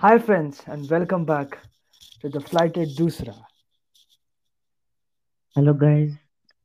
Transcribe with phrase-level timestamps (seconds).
[0.00, 1.58] Hi, friends, and welcome back
[2.20, 3.34] to the Flighted Dusra.
[5.54, 6.16] Hello guys,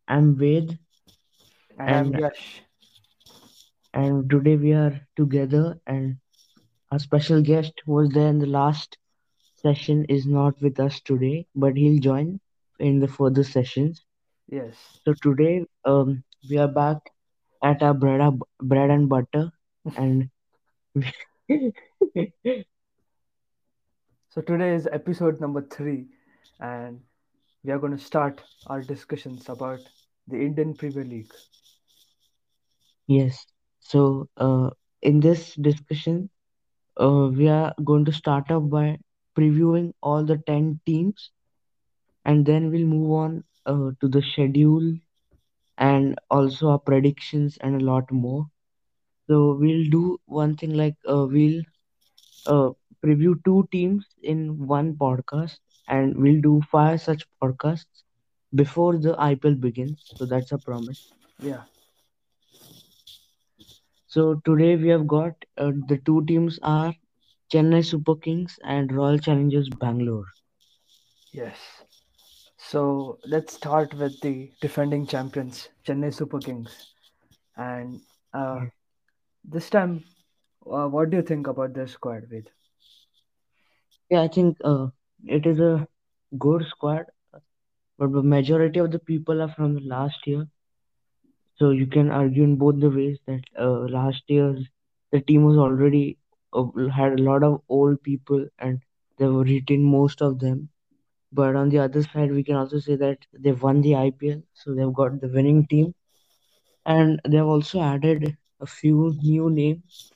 [0.07, 0.77] I'm Ved
[1.77, 2.63] And I'm Yash.
[3.93, 6.17] and today we are together and
[6.91, 8.97] our special guest who was there in the last
[9.61, 12.39] session is not with us today, but he'll join
[12.79, 14.03] in the further sessions.
[14.49, 15.01] Yes.
[15.05, 16.97] So today um we are back
[17.63, 19.51] at our bread, bread and butter
[19.95, 20.29] and
[24.33, 26.09] So today is episode number three,
[26.59, 27.03] and
[27.63, 29.81] we are going to start our discussions about
[30.27, 31.33] the Indian Premier League.
[33.07, 33.47] yes.
[33.79, 36.29] So uh in this discussion
[36.99, 38.99] uh we are going to start off by
[39.37, 41.31] previewing all the 10 teams
[42.25, 44.93] and then we'll move on uh, to the schedule
[45.77, 48.47] and also our predictions and a lot more.
[49.27, 51.63] So we'll do one thing like uh, we'll
[52.47, 52.71] uh,
[53.03, 58.03] preview two teams in one podcast, and we'll do five such podcasts
[58.55, 60.03] before the IPL begins.
[60.15, 61.13] So that's a promise.
[61.39, 61.63] Yeah.
[64.07, 66.93] So today we have got uh, the two teams are
[67.51, 70.25] Chennai Super Kings and Royal Challengers Bangalore.
[71.33, 71.57] Yes.
[72.57, 76.93] So let's start with the defending champions, Chennai Super Kings.
[77.57, 78.01] And
[78.33, 78.65] uh,
[79.43, 80.03] this time,
[80.65, 82.49] uh, what do you think about their squad, Ved?
[84.13, 84.89] Yeah I think uh,
[85.37, 85.87] it is a
[86.39, 87.05] good squad,
[87.99, 90.47] but the majority of the people are from the last year
[91.57, 94.57] So you can argue in both the ways that uh, last year
[95.11, 96.17] the team was already
[96.53, 98.81] uh, had a lot of old people and
[99.17, 100.69] they were retained most of them.
[101.31, 104.75] But on the other side, we can also say that they've won the IPL, so
[104.75, 105.93] they've got the winning team,
[106.85, 110.11] and they've also added a few new names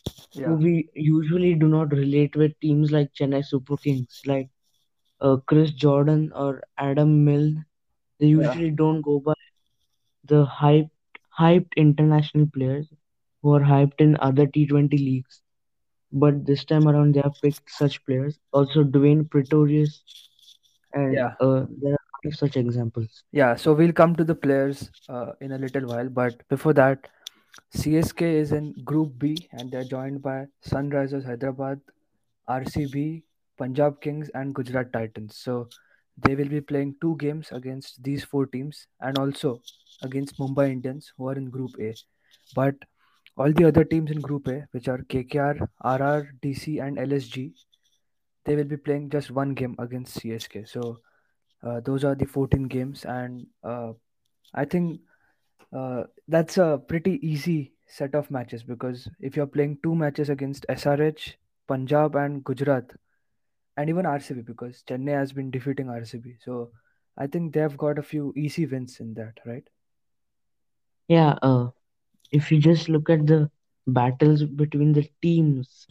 [0.45, 4.49] who we usually do not relate with teams like Chennai Super Kings, like
[5.21, 7.65] uh, Chris Jordan or Adam Milne.
[8.19, 8.53] They Yeah.
[8.53, 9.35] usually don't go by
[10.25, 10.91] the hyped
[11.39, 12.87] hyped international players
[13.41, 15.41] who are hyped in other T20 leagues.
[16.11, 18.39] But this time around, they have picked such players.
[18.53, 20.01] Also, Dwayne Pretorius,
[20.93, 21.33] and Yeah.
[21.39, 23.23] uh, there are a lot of such examples.
[23.31, 23.55] Yeah.
[23.55, 26.09] So we'll come to the players uh, in a little while.
[26.09, 27.07] But before that,
[27.75, 31.79] CSK is in Group B and they're joined by Sunrisers Hyderabad,
[32.49, 33.23] RCB,
[33.57, 35.37] Punjab Kings, and Gujarat Titans.
[35.37, 35.69] So
[36.17, 39.61] they will be playing two games against these four teams and also
[40.01, 41.93] against Mumbai Indians who are in Group A.
[42.55, 42.75] But
[43.37, 47.53] all the other teams in Group A, which are KKR, RR, DC, and LSG,
[48.45, 50.67] they will be playing just one game against CSK.
[50.67, 50.99] So
[51.63, 53.91] uh, those are the 14 games, and uh,
[54.53, 55.01] I think
[55.73, 60.65] uh, that's a pretty easy set of matches because if you're playing two matches against
[60.69, 62.93] SRH, Punjab, and Gujarat,
[63.77, 66.71] and even RCB, because Chennai has been defeating RCB, so
[67.17, 69.67] I think they've got a few easy wins in that, right?
[71.07, 71.69] Yeah, uh,
[72.31, 73.49] if you just look at the
[73.87, 75.87] battles between the teams,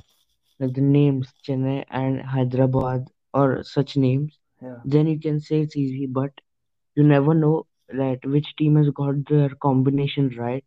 [0.59, 5.77] like the names Chennai and Hyderabad or such names, Yeah, then you can say it's
[5.77, 6.07] easy.
[6.07, 6.33] But
[6.97, 10.65] you never know that which team has got their combination right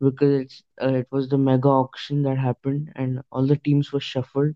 [0.00, 4.00] because it's uh, it was the mega auction that happened and all the teams were
[4.00, 4.54] shuffled.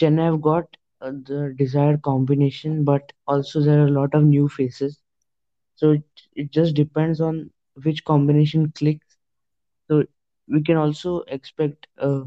[0.00, 0.66] Chennai have got
[1.00, 4.98] uh, the desired combination, but also there are a lot of new faces.
[5.76, 6.02] So it,
[6.34, 7.50] it just depends on
[7.82, 9.16] which combination clicks.
[9.88, 10.04] So
[10.48, 12.22] we can also expect uh,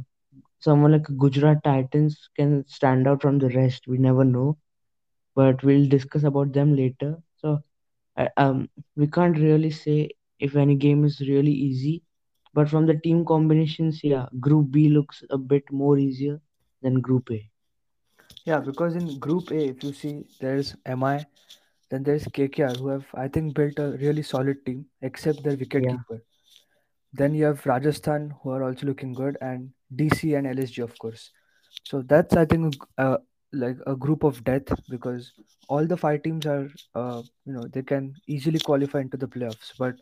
[0.59, 3.87] someone like Gujarat Titans can stand out from the rest.
[3.87, 4.57] We never know,
[5.35, 7.17] but we'll discuss about them later.
[7.41, 7.63] So
[8.17, 10.09] I- um, we can't really say
[10.39, 12.03] if any game is really easy,
[12.53, 16.41] but from the team combinations, yeah, Group B looks a bit more easier
[16.81, 17.49] than Group A.
[18.45, 21.25] yeah, because in Group A, if you see, there's MI,
[21.89, 25.97] then there's KKR, who have I think built a really solid team, except their Yeah,
[25.97, 26.19] wicketkeeper.
[27.13, 31.31] Then you have Rajasthan, who are also looking good, and DC and LSG, of course.
[31.83, 33.17] So that's I think uh,
[33.53, 35.31] like a group of death because
[35.69, 39.71] all the five teams are uh, you know they can easily qualify into the playoffs.
[39.77, 39.95] But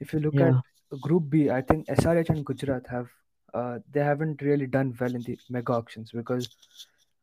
[0.00, 0.54] if you look at
[1.00, 3.08] Group B, I think SRH and Gujarat have
[3.52, 6.48] uh, they haven't really done well in the mega auctions because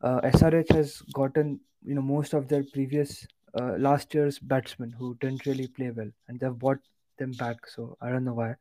[0.02, 3.26] uh, SRH has gotten you know most of their previous
[3.60, 6.78] uh, last year's batsmen who didn't really play well and they've bought
[7.18, 7.66] them back.
[7.66, 8.54] So I don't know why.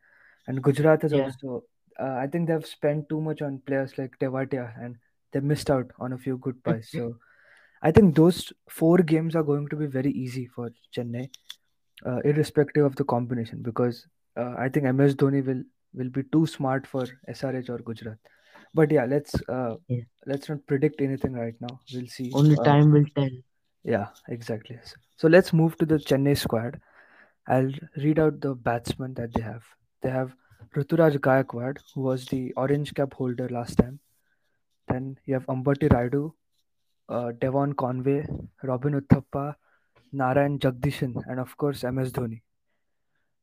[0.47, 1.23] And Gujarat has yeah.
[1.23, 1.63] also
[2.00, 4.97] uh, I think they've spent too much on players like Tewatia and
[5.31, 6.89] they missed out on a few good buys.
[6.92, 7.18] So
[7.81, 11.30] I think those four games are going to be very easy for Chennai,
[12.06, 14.07] uh, irrespective of the combination, because
[14.38, 15.63] uh, I think MS Dhoni will
[15.94, 18.18] will be too smart for SRH or Gujarat.
[18.74, 20.04] But yeah, let's uh, Yeah.
[20.25, 21.80] let's not predict anything right now.
[21.94, 22.31] We'll see.
[22.33, 23.30] Only Uh, time will tell.
[23.83, 24.80] yeah, exactly.
[25.18, 26.80] So let's move to the Chennai squad.
[27.48, 29.63] I'll read out the batsmen that they have.
[30.01, 30.36] They have
[30.75, 34.00] Ruturaj Gaikwad, who was the orange cap holder last time.
[34.92, 36.34] Then you have Ambati Rayudu,
[37.10, 38.28] uh, Devon Conway,
[38.64, 39.56] Robin Uthappa,
[40.12, 42.42] Narayan Jagadeesan, and of course MS Dhoni.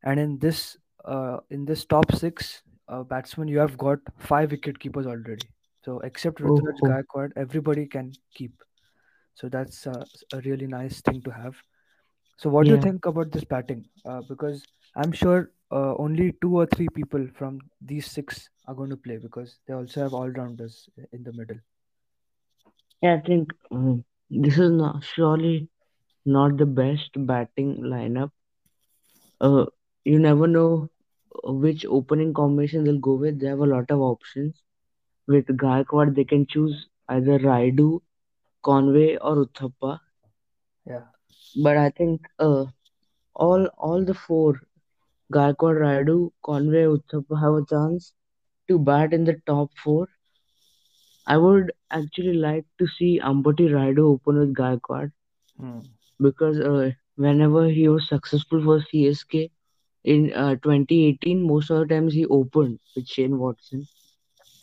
[0.02, 4.78] And in this uh, in this top six uh, batsmen, you have got five wicket
[4.78, 5.48] keepers already.
[5.84, 6.88] So except Oh, Ruturaj oh.
[6.88, 8.52] Gaikwad, everybody can keep.
[9.34, 11.56] So that's uh, a really nice thing to have.
[12.36, 13.86] So what do you think about this batting?
[14.04, 14.64] Uh, because
[14.96, 19.16] I'm sure uh, only two or three people from these six are going to play
[19.18, 21.58] because they also have all rounders in the middle.
[23.02, 25.68] Yeah, I think um, this is not surely
[26.24, 28.30] not the best batting lineup.
[29.40, 29.66] Uh,
[30.04, 30.88] you never know
[31.46, 33.40] uh, which opening combination they'll go with.
[33.40, 34.54] They have a lot of options.
[35.26, 38.00] With Gaikwad, they can choose either Rayudu,
[38.62, 40.00] Conway, or Uthappa.
[40.86, 41.04] Yeah,
[41.56, 42.66] But I think uh,
[43.34, 44.60] all all the four
[45.32, 48.12] Gaikwad, Rayudu, Conway, Uthappa have a chance
[48.68, 50.08] to bat in the top four.
[51.26, 55.12] I would actually like to see Ambati Rayudu open with Gaikwad
[55.58, 55.80] Hmm.
[56.20, 59.50] because uh, whenever he was successful for CSK
[60.04, 63.88] in uh, 2018, most of the times he opened with Shane Watson.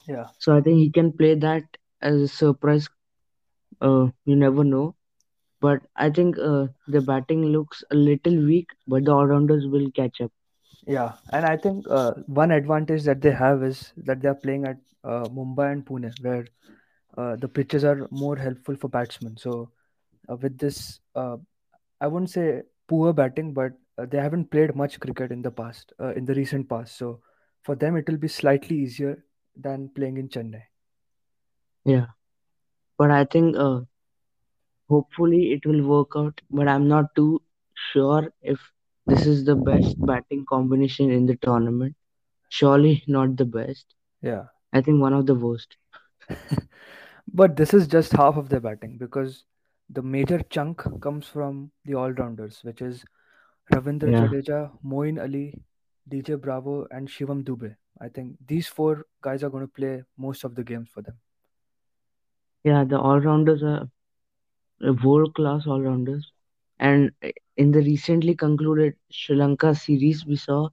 [0.08, 1.64] yeah, So I think he can play that
[2.02, 2.90] as a surprise.
[3.82, 4.96] Uh, you never know.
[5.62, 10.22] But I think uh, the batting looks a little weak, but the all-rounders will catch
[10.22, 10.32] up.
[10.86, 11.14] Yeah.
[11.32, 14.78] And I think uh, one advantage that they have is that they are playing at
[15.04, 16.48] uh, Mumbai and Pune, where
[17.18, 19.38] uh, the pitches are more helpful for batsmen.
[19.38, 19.72] So
[20.30, 21.38] uh, with this, uh,
[22.02, 25.94] I wouldn't say poor batting, but uh, they haven't played much cricket in the past,
[26.16, 26.98] in the recent past.
[26.98, 27.22] So
[27.64, 29.24] for them, it will be slightly easier
[29.56, 30.64] than playing in Chennai.
[31.86, 32.08] Yeah,
[32.98, 33.56] but I think
[34.90, 36.42] hopefully it will work out.
[36.50, 37.42] But I'm not too
[37.94, 38.60] sure if
[39.06, 41.96] this is the best batting combination in the tournament.
[42.50, 43.96] Surely not the best.
[44.22, 44.46] Yeah.
[44.74, 45.78] I think one of the worst.
[47.34, 49.46] but this is just half of their batting because
[49.90, 53.04] the major chunk comes from the all-rounders, which is
[53.72, 55.62] Ravindra Yeah, Jadeja, Moeen Ali,
[56.10, 57.76] DJ Bravo, and Shivam Dube.
[58.02, 61.16] I think these four guys are going to play most of the games for them.
[62.64, 62.84] yeah.
[62.84, 63.88] The all-rounders are
[65.04, 66.32] world-class all-rounders.
[66.80, 67.12] And
[67.58, 70.70] in the recently concluded Sri Lanka series, we saw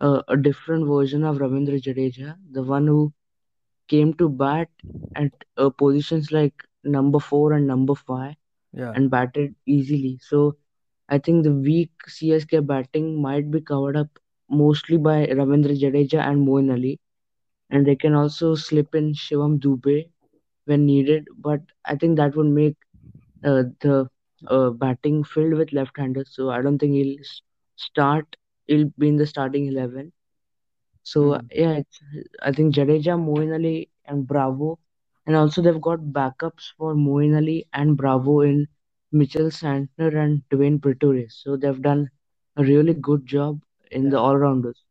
[0.00, 3.12] uh, a different version of Ravindra Jadeja, the one who
[3.88, 4.68] came to bat
[5.14, 6.54] at uh, positions like
[6.84, 8.34] number four and number five
[8.72, 10.18] Yeah, and batted easily.
[10.22, 10.56] So
[11.08, 14.08] I think the weak CSK batting might be covered up
[14.50, 16.98] mostly by Ravindra Jadeja and Moeen Ali,
[17.70, 20.08] and they can also slip in Shivam Dube
[20.66, 21.26] when needed.
[21.36, 22.76] But I think that would make
[23.44, 24.08] uh, the
[24.48, 26.30] uh, batting filled with left-handers.
[26.32, 27.18] So I don't think he'll
[27.76, 28.36] start.
[28.66, 30.12] He'll be in the starting eleven.
[31.02, 32.00] So mm, yeah, it's,
[32.42, 34.78] I think Jadeja, Moeen Ali, and Bravo,
[35.26, 38.66] and also they've got backups for Moeen Ali and Bravo in
[39.12, 41.40] Mitchell Santner and Dwayne Pretorius.
[41.42, 42.10] So they've done
[42.56, 43.60] a really good job
[43.90, 44.84] in the all-rounders.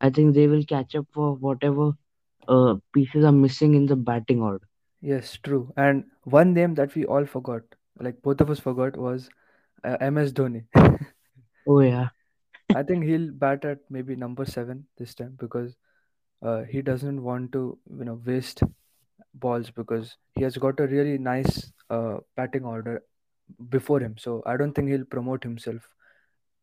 [0.00, 1.92] I think they will catch up for whatever
[2.48, 4.66] uh, pieces are missing in the batting order.
[5.00, 5.72] yes, true.
[5.76, 7.62] And one name that we all forgot,
[8.00, 9.28] like both of us forgot, was
[9.84, 10.66] uh, MS Dhoni.
[11.66, 12.08] Oh yeah,
[12.74, 15.74] I think he'll bat at maybe number seven this time because
[16.42, 18.62] uh, he doesn't want to, you know, waste
[19.34, 23.02] balls because he has got a really nice uh, batting order
[23.70, 24.16] before him.
[24.18, 25.88] So I don't think he'll promote himself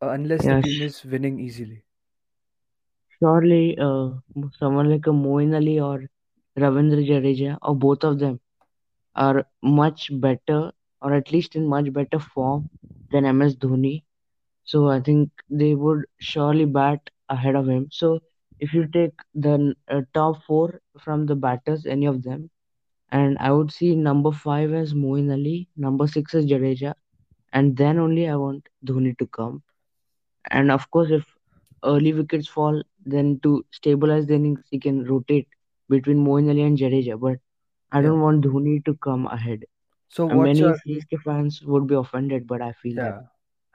[0.02, 1.84] uh, unless the team Sh- is winning easily.
[3.20, 4.10] surely, uh,
[4.60, 6.04] someone like a Moeen Ali or
[6.58, 8.40] Ravindra Jadeja or both of them
[9.16, 10.72] are much better,
[11.04, 12.70] or at least in much better form
[13.12, 14.04] than MS Dhoni.
[14.66, 17.90] So I think they would surely bat ahead of him.
[17.92, 18.22] So
[18.60, 22.50] if you take the uh, top four from the batters, any of them,
[23.12, 26.96] and I would see number five as Moeen Ali, number six as Jadeja,
[27.54, 29.64] and then only I want Dhoni to come.
[30.52, 31.26] And of course, if
[31.84, 35.48] early wickets fall, then to stabilize the innings, he can rotate
[35.90, 37.20] between Moeen Ali and Jadeja.
[37.20, 37.40] But
[37.92, 39.66] I don't want Dhoni to come ahead.
[40.14, 43.22] So what's Many your CSK fans would be offended, but I feel that yeah?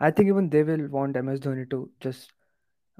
[0.00, 2.32] I think even they will want MS Dhoni to just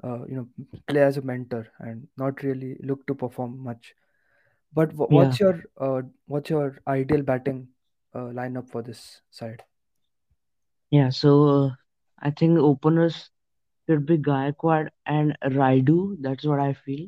[0.03, 0.47] uh, you know
[0.87, 3.93] play as a mentor and not really look to perform much.
[4.73, 7.67] But wh- yeah, what's your uh, what's your ideal batting
[8.13, 9.63] uh, lineup for this side?
[10.91, 11.09] yeah.
[11.09, 11.69] So uh,
[12.19, 13.29] I think openers
[13.87, 16.17] should be Gaikwad and Rayudu.
[16.21, 17.07] That's what I feel.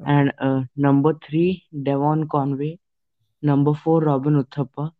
[0.00, 0.10] Okay.
[0.10, 2.78] And uh, number three, Devon Conway.
[3.42, 4.92] Number four, Robin Uthappa.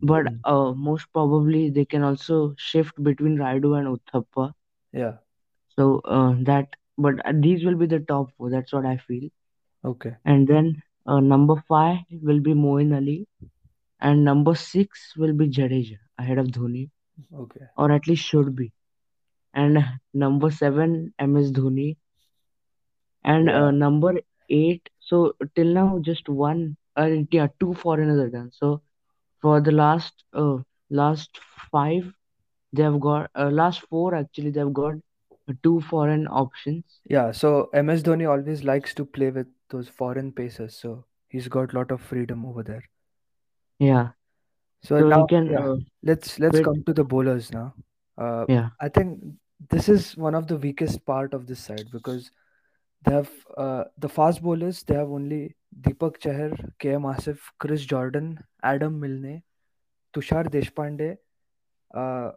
[0.00, 0.40] But Mm.
[0.44, 4.52] uh, most probably they can also shift between Rayudu and Uthappa.
[4.92, 5.16] Yeah.
[5.76, 8.50] So uh, that, but uh, these will be the top four.
[8.50, 9.28] That's what I feel.
[9.84, 10.16] Okay.
[10.24, 13.26] And then uh, number five will be Moeen Ali,
[14.00, 16.90] and number six will be Jadeja ahead of Dhoni,
[17.34, 17.66] Okay.
[17.76, 18.72] or at least should be.
[19.54, 21.96] And number seven, MS Dhoni,
[23.24, 24.14] and uh, number
[24.48, 24.88] eight.
[25.00, 28.50] So till now, just one, uh, yeah, two foreigners are done.
[28.52, 28.80] So
[29.40, 30.58] for the last, uh,
[30.90, 31.38] last
[31.70, 32.12] five,
[32.72, 34.94] they have got uh, last four actually they have got
[35.62, 36.84] two foreign options.
[37.08, 37.32] Yeah.
[37.32, 41.76] So MS Dhoni always likes to play with those foreign paces, so he's got a
[41.76, 42.84] lot of freedom over there.
[43.78, 44.08] Yeah,
[44.82, 47.74] So so he now, can yeah, uh, let's let's come to the bowlers now.
[48.16, 49.20] Uh, Yeah, I think
[49.70, 52.30] this is one of the weakest part of this side because
[53.02, 54.82] they have uh, the fast bowlers.
[54.82, 56.50] They have only Deepak Chahar,
[56.80, 59.42] KM Asif, Chris Jordan, Adam Milne,
[60.14, 61.16] Tushar Deshpande.
[61.94, 62.32] Uh,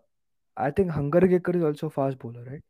[0.58, 2.62] I think Hangargekar is also a fast bowler, right?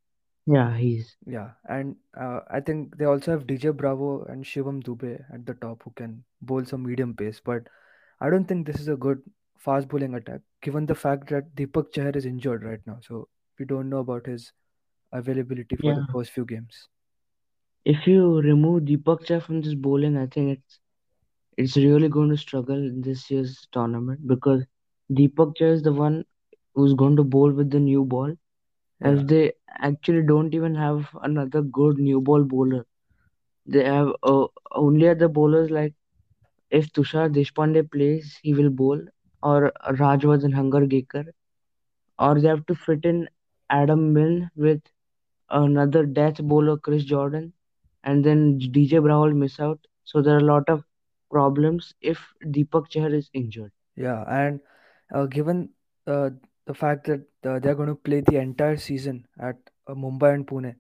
[0.48, 5.24] yeah, he's Yeah, and uh, I think they also have DJ Bravo and Shivam Dube
[5.33, 7.39] at the top who can bowl some medium pace.
[7.43, 7.67] But
[8.19, 9.21] I don't think this is a good
[9.60, 12.98] fast bowling attack, given the fact that Deepak Chahar is injured right now.
[13.01, 13.27] So
[13.60, 14.51] we don't know about his
[15.12, 16.88] availability for the first few games.
[17.85, 20.79] If you remove Deepak Chahar from this bowling, I think it's
[21.57, 24.65] it's really going to struggle in this year's tournament because
[25.11, 26.25] Deepak Chahar is the one
[26.75, 28.35] who's going to bowl with the new ball.
[29.01, 29.21] Yeah.
[29.21, 32.85] If they actually don't even have another good new ball bowler,
[33.65, 35.93] they have uh, only other bowlers like
[36.69, 39.00] if Tushar Deshpande plays, he will bowl,
[39.43, 41.25] or Rajwardhan Hangargekar,
[42.19, 43.27] or they have to fit in
[43.69, 44.81] Adam Milne with
[45.50, 47.53] another death bowler, Chris Jordan,
[48.03, 49.79] and then DJ will miss out.
[50.03, 50.84] So there are a lot of
[51.29, 53.72] problems if Deepak Chahar is injured.
[53.96, 54.60] Yeah, and
[55.13, 55.70] uh, given
[56.08, 56.31] uh,
[56.65, 59.55] the fact that uh, they're going to play the entire season at
[59.88, 60.75] uh, Mumbai and Pune,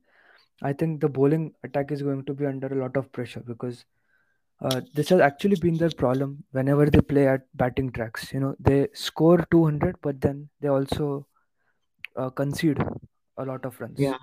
[0.61, 3.85] I think the bowling attack is going to be under a lot of pressure because
[4.61, 8.31] uh, this has actually been their problem whenever they play at batting tracks.
[8.31, 11.25] You know, they score 200, but then they also
[12.15, 12.77] uh, concede
[13.37, 13.99] a lot of runs.
[13.99, 14.17] Yeah,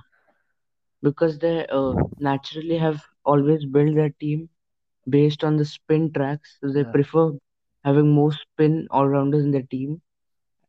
[1.03, 4.49] because they uh, naturally have always built their team
[5.09, 6.59] based on the spin tracks.
[6.61, 6.95] So they Yeah.
[6.95, 7.33] prefer
[7.85, 10.01] having more spin all rounders in their team,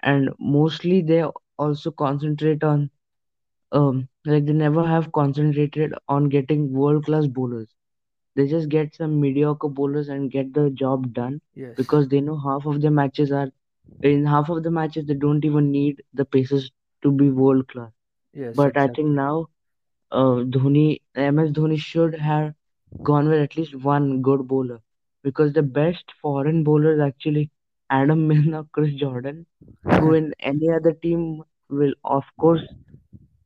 [0.03, 1.23] and mostly they
[1.57, 2.89] also concentrate on
[3.71, 7.67] um like they never have concentrated on getting world class bowlers.
[8.35, 11.93] They just get some mediocre bowlers and get the job done Yes.
[11.93, 13.49] because they know half of the matches are
[14.03, 16.71] in half of the matches they don't even need the paces
[17.03, 17.91] to be world class.
[18.33, 18.65] Yes.
[18.65, 19.47] But I think now
[20.11, 22.53] uh, Dhoni, MS Dhoni should have
[23.03, 24.79] gone with at least one good bowler
[25.23, 27.51] because the best foreign bowler is actually
[27.89, 29.45] Adam Milne Chris Jordan,
[29.83, 32.61] who in any other team will of course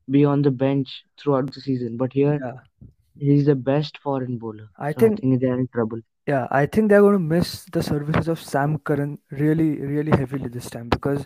[0.10, 1.98] be on the bench throughout the season.
[1.98, 2.88] But here yeah.
[3.18, 6.00] he's the best foreign bowler, I so I think think they're in trouble.
[6.28, 10.48] Yeah, I think they're going to miss the services of Sam Curran really, really heavily
[10.48, 11.26] this time because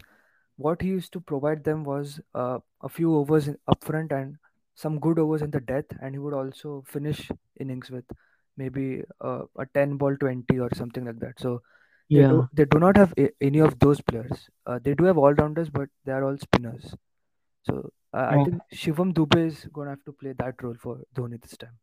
[0.55, 4.37] what he used to provide them was uh, a few overs in, up front and
[4.77, 8.05] some good overs in the death, and he would also finish innings with
[8.57, 11.39] maybe uh, a 10 ball 20 or something like that.
[11.39, 11.61] So
[12.13, 14.49] they do Yeah, they do not have a, any of those players.
[14.67, 16.95] Uh, they do have all rounders, but they are all spinners.
[17.67, 20.99] So uh, I think Shivam Dube is going to have to play that role for
[21.15, 21.77] Dhoni this time.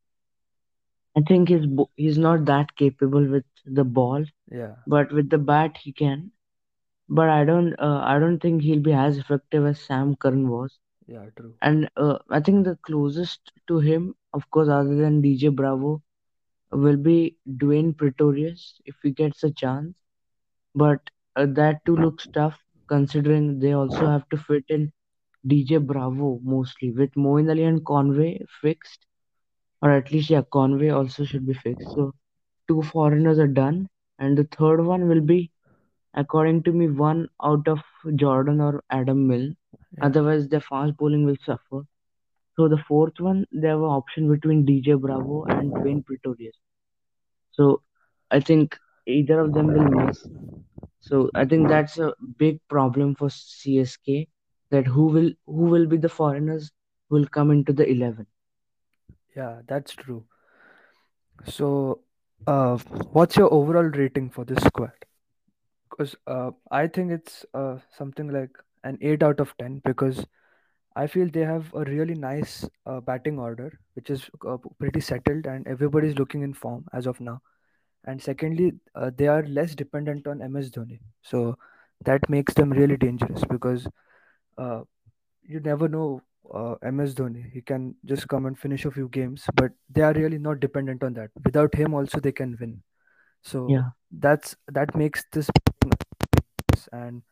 [1.17, 5.77] I think he's he's not that capable with the ball, Yeah, but with the bat
[5.79, 6.33] he can.
[7.09, 10.79] But I don't uh, I don't think he'll be as effective as Sam Curran was.
[11.07, 11.55] Yeah, true.
[11.63, 16.03] And uh, I think the closest to him, of course, other than DJ Bravo,
[16.73, 20.03] will be Dwayne Pretorius if he gets a chance.
[20.75, 24.93] But uh, that too looks tough considering they also have to fit in
[25.47, 29.07] DJ Bravo mostly with Moeen Ali and Conway fixed,
[29.83, 31.93] or at least yeah, Conway also should be fixed.
[31.95, 32.15] So
[32.69, 35.51] two foreigners are done, and the third one will be,
[36.15, 37.81] according to me, one out of
[38.15, 39.57] Jordan or Adam Milne.
[39.99, 40.07] Yeah.
[40.07, 41.83] Otherwise, their fast bowling will suffer.
[42.57, 46.55] So the fourth one, they have an option between DJ Bravo and Dwayne Pretorius.
[47.53, 47.83] So
[48.31, 50.27] I think either of them will miss.
[51.01, 54.29] So I think that's a big problem for CSK
[54.71, 56.71] that who will who will be the foreigners
[57.09, 58.27] who will come into the 11.
[59.37, 60.25] Yeah, that's true.
[61.47, 62.01] So,
[62.47, 62.79] uh,
[63.13, 64.93] what's your overall rating for this squad?
[65.97, 68.51] Because uh, I think it's uh, something like
[68.83, 70.25] an 8 out of 10 because
[70.97, 75.47] I feel they have a really nice uh, batting order, which is uh, pretty settled,
[75.47, 77.41] and everybody's looking in form as of now.
[78.05, 81.57] And secondly, uh, they are less dependent on MS Dhoni, so
[82.05, 83.87] that makes them really dangerous because
[84.59, 84.83] uh,
[85.43, 86.23] you never know
[86.53, 87.51] uh, MS Dhoni.
[87.51, 91.03] He can just come and finish a few games, but they are really not dependent
[91.03, 91.31] on that.
[91.45, 92.83] Without him, also they can win.
[93.43, 95.51] So Yeah, that's that makes this
[96.93, 97.23] and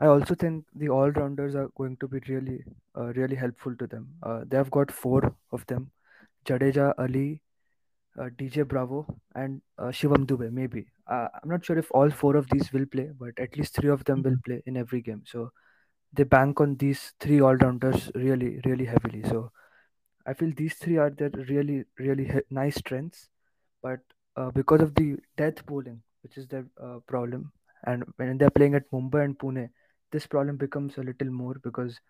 [0.00, 2.64] I also think the all rounders are going to be really
[2.96, 4.08] uh, really helpful to them.
[4.22, 5.90] Uh, they have got four of them:
[6.46, 7.42] Jadeja, Ali,
[8.18, 10.50] uh, DJ Bravo, and uh, Shivam Dube.
[10.52, 13.74] Maybe uh, I'm not sure if all four of these will play, but at least
[13.74, 15.22] three of them will play in every game.
[15.26, 15.50] So
[16.12, 19.22] they bank on these three all rounders really really heavily.
[19.24, 19.52] So
[20.26, 23.28] I feel these three are their really really he- nice strengths,
[23.82, 24.00] but
[24.36, 27.52] uh, because of the death bowling, which is their uh, problem,
[27.84, 29.68] and when they're playing at Mumbai and Pune,
[30.10, 32.00] this problem becomes a little more because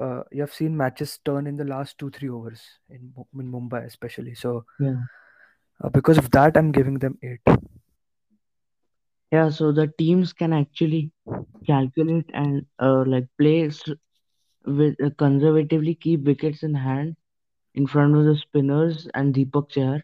[0.00, 3.86] uh, you have seen matches turn in the last two three overs in, in Mumbai
[3.86, 4.34] especially.
[4.34, 5.00] So yeah,
[5.82, 7.40] uh, because of that, I'm giving them eight.
[9.32, 9.48] yeah.
[9.48, 11.12] So the teams can actually
[11.66, 13.70] calculate and uh, like play
[14.66, 17.16] with uh, conservatively keep wickets in hand
[17.74, 20.02] in front of the spinners and Deepak Chahar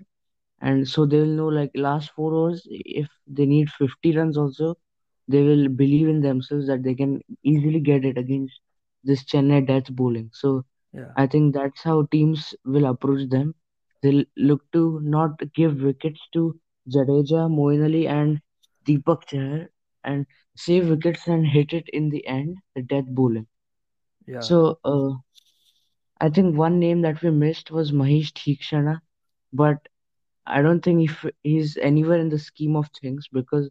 [0.61, 4.77] and so they will know like last four overs if they need 50 runs also
[5.29, 8.61] they will believe in themselves that they can easily get it against
[9.05, 10.31] this Chennai death bowling.
[10.33, 13.55] So Yeah, I think that's how teams will approach them.
[14.03, 18.41] They'll look to not give wickets to Jadeja, Moeen Ali and
[18.87, 19.69] Deepak Chahar
[20.05, 23.47] and save wickets and hit it in the end the death bowling.
[24.27, 25.15] Yeah, so uh,
[26.21, 29.01] I think one name that we missed was Mahesh Theekshana
[29.53, 29.89] but
[30.47, 33.71] I don't think if he's anywhere in the scheme of things because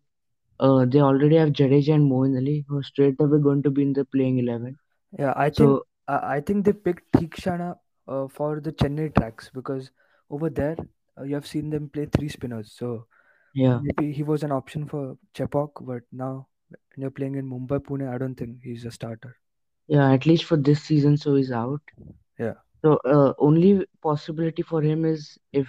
[0.60, 3.84] uh, they already have Jadeja and Moeen Ali who are straight away going to be
[3.84, 4.78] in the playing eleven.
[5.18, 5.34] yeah.
[5.36, 7.76] I think So uh, I think they picked Theekshana
[8.08, 9.92] uh, for the Chennai tracks because
[10.30, 10.78] over there
[11.20, 12.74] uh, you have seen them play three spinners.
[12.78, 13.08] So
[13.54, 17.80] yeah, Maybe he was an option for Chepauk, but now when you're playing in Mumbai,
[17.80, 19.38] Pune, I don't think he's a starter.
[19.88, 21.82] yeah, at least for this season, so he's out.
[22.40, 25.68] Yeah, So uh, only possibility for him is if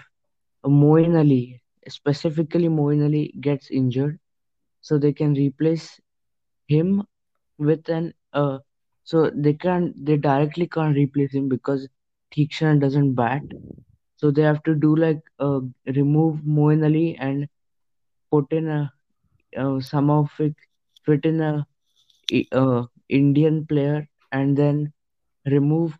[0.64, 4.18] Moeen Ali, specifically Moeen Ali, gets injured,
[4.88, 5.88] so they can replace
[6.74, 7.04] him
[7.68, 8.58] with an uh,
[9.10, 11.88] so they can they directly can't replace him because
[12.36, 13.42] Theekshana doesn't bat.
[14.16, 15.60] So they have to do like uh,
[16.00, 17.48] remove Moeen Ali and
[18.32, 18.92] put in a
[19.62, 20.54] uh, some of it
[21.06, 21.66] fit in a
[22.62, 24.92] uh, Indian player and then
[25.46, 25.98] remove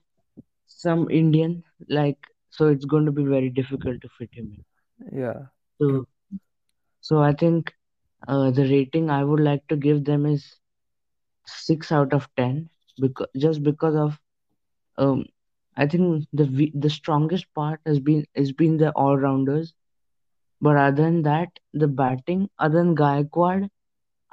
[0.67, 2.19] some Indian like
[2.51, 4.65] so it's going to be very difficult to fit him in.
[5.13, 5.47] yeah.
[5.81, 6.07] So
[7.01, 7.75] so I think
[8.27, 10.59] uh, the rating I would like to give them is
[11.47, 12.69] six out of ten
[13.01, 14.19] because just because of
[14.99, 15.25] um
[15.77, 19.75] I think the the strongest part has been has been the all rounders.
[20.61, 23.69] But other than that, the batting, other than Gaikwad,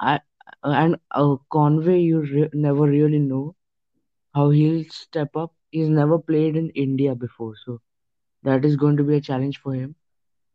[0.00, 0.20] I
[0.62, 3.54] and uh, Conway, you re- never really know
[4.34, 5.52] how he'll step up.
[5.70, 7.80] He's never played in India before, so
[8.42, 9.94] that is going to be a challenge for him.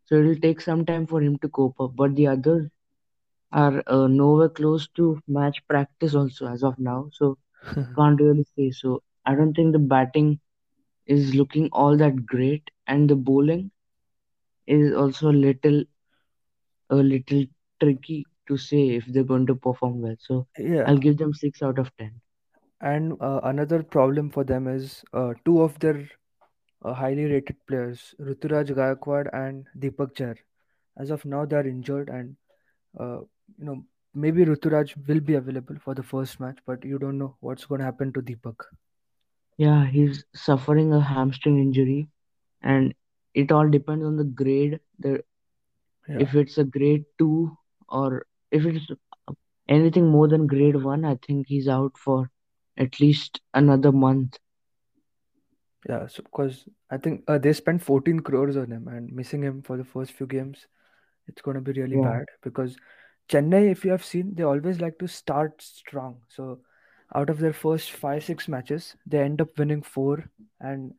[0.06, 1.96] So it'll take some time for him to cope up.
[1.96, 2.70] But the others
[3.52, 7.38] are uh, nowhere close to match practice also as of now, so
[7.96, 8.72] can't really say.
[8.72, 10.40] So I don't think the batting
[11.06, 13.72] is looking all that great, and the bowling
[14.68, 15.84] is also a little
[16.90, 17.46] a little
[17.82, 20.16] tricky to say if they're going to perform well.
[20.20, 22.12] So yeah, I'll give them six out of ten.
[22.82, 26.00] and uh, another problem for them is uh, two of their
[26.84, 30.36] uh, highly rated players, Ruturaj Gaikwad and Deepak Chahar.
[30.98, 32.36] As of now, they are injured, and
[32.98, 33.20] uh,
[33.58, 37.36] you know maybe Ruturaj will be available for the first match, but you don't know
[37.40, 38.56] what's going to happen to Deepak.
[39.58, 42.08] Yeah, he's suffering a hamstring injury,
[42.62, 42.94] and
[43.34, 44.80] it all depends on the grade.
[45.00, 45.24] The
[46.08, 47.58] Yeah, if it's a grade two
[47.90, 48.88] or if it's
[49.68, 52.30] anything more than grade one, I think he's out for
[52.78, 54.38] at least another month.
[55.88, 56.08] yeah.
[56.08, 59.78] So because I think uh, they spent 14 crores on him, and missing him for
[59.78, 60.68] the first few games
[61.30, 62.78] It's going to be really Yeah, bad because
[63.30, 66.18] Chennai, if you have seen, they always like to start strong.
[66.30, 66.62] So
[67.16, 70.30] out of their first five, six matches, they end up winning four
[70.62, 70.94] and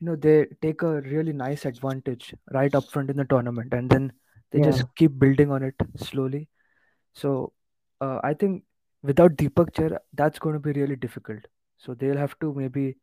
[0.00, 3.90] you know they take a really nice advantage right up front in the tournament and
[3.90, 4.12] then
[4.52, 6.48] they just keep building on it slowly.
[7.14, 7.52] So
[8.00, 8.64] uh, I think
[9.02, 11.40] without Deepak Chahar, that's going to be really difficult.
[11.78, 12.96] So they'll have to maybe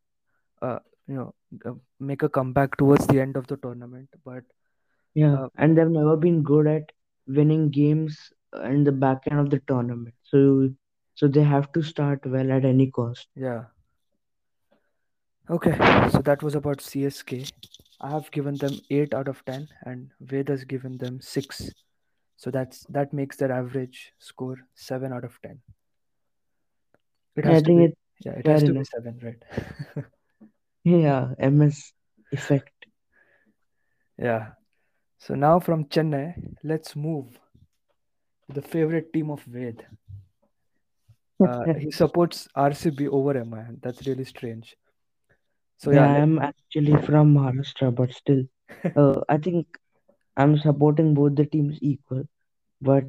[0.61, 4.09] uh, you know uh, make a comeback towards the end of the tournament.
[4.25, 4.43] But
[5.13, 5.33] yeah.
[5.43, 6.91] uh, And they've never been good at
[7.27, 8.31] winning games
[8.63, 10.15] in the back end of the tournament.
[10.23, 10.69] So,
[11.15, 13.27] so they have to start well at any cost.
[13.35, 13.65] yeah,
[15.49, 15.71] Okay,
[16.11, 17.51] so that was about CSK.
[18.01, 21.71] I have given them 8 out of 10 and Ved has given them 6.
[22.37, 25.59] So that's that makes their average score 7 out of 10.
[27.35, 28.87] It I has to think be it's yeah, it fair has to be enough.
[28.93, 29.43] 7, right?
[30.83, 31.93] Yeah, MS
[32.31, 32.85] effect.
[34.17, 34.51] yeah.
[35.19, 37.39] So now from Chennai, let's move
[38.47, 39.85] to the favorite team of Ved.
[41.41, 43.65] Uh, he supports RCB over MI.
[43.81, 44.75] That's really strange.
[45.77, 48.43] So Yeah, yeah, I'm actually from Maharashtra, but still,
[48.95, 49.67] uh, I think
[50.37, 52.25] I'm supporting both the teams equal.
[52.81, 53.05] But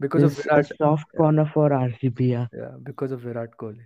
[0.00, 2.26] because of Virat, soft yeah, corner for RCB.
[2.32, 2.46] Yeah.
[2.52, 3.84] yeah, because of Virat Kohli.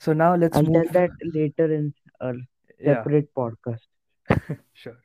[0.00, 0.84] So now let's I'll move.
[0.84, 2.34] tell that later in a
[2.80, 3.86] Yeah, separate podcast.
[4.74, 4.96] sure.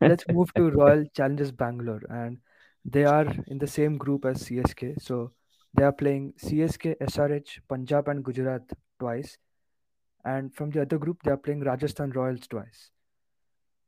[0.00, 2.40] Let's move to Royal Challengers Bangalore, and
[2.84, 4.94] they are in the same group as CSK.
[4.98, 5.32] So
[5.74, 9.38] they are playing CSK, SRH, Punjab, and Gujarat twice,
[10.24, 12.90] and from the other group they are playing Rajasthan Royals twice.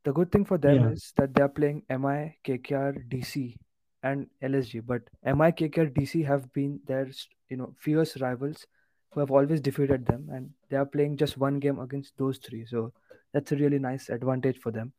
[0.03, 3.57] The good thing for them Yeah, is that they are playing MI, KKR, DC,
[4.01, 4.79] and LSG.
[4.79, 7.09] But MI, KKR, DC have been their
[7.49, 8.65] you know fierce rivals
[9.11, 12.65] who have always defeated them, and they are playing just one game against those three.
[12.65, 12.93] So
[13.33, 14.93] that's a really nice advantage for them.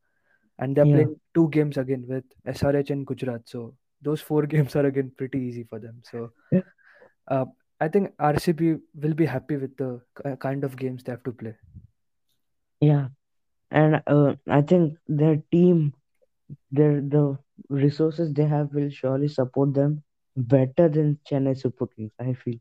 [0.59, 3.43] And they're yeah, playing two games again with SRH and Gujarat.
[3.47, 6.03] So those four games are again pretty easy for them.
[6.05, 6.61] So yeah.
[7.29, 7.47] uh,
[7.81, 10.01] I think RCB will be happy with the
[10.39, 11.55] kind of games they have to play.
[12.81, 13.09] yeah.
[13.71, 15.95] And uh, I think their team,
[16.71, 17.37] their the
[17.69, 20.05] resources they have will surely support them
[20.37, 22.13] better than Chennai Super Kings.
[22.21, 22.59] I feel.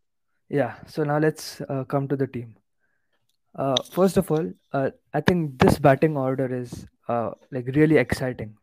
[0.50, 0.76] Yeah.
[0.88, 2.56] So now let's uh, come to the team.
[3.56, 8.56] Uh, first of all, uh, I think this batting order is uh, like really exciting.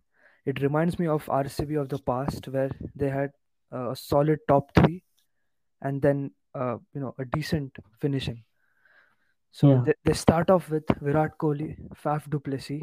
[0.46, 3.30] It reminds me of RCB of the past, where they had
[3.72, 5.04] uh, a solid top three
[5.82, 8.44] and then uh, you know a decent finishing.
[9.52, 12.82] So Yeah, they, they start off with Virat Kohli, Faf du Plessis,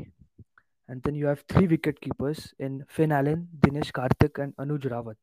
[0.88, 5.16] and then you have three wicket keepers in Finn Allen, Dinesh Karthik, and Anuj Rawat.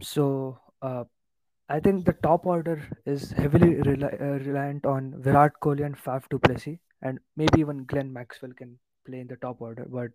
[0.00, 1.04] So uh,
[1.68, 6.28] I think the top order is heavily reli- uh, reliant on Virat Kohli and Faf
[6.30, 9.86] du Plessis, and maybe even Glenn Maxwell can play in the top order.
[9.88, 10.10] But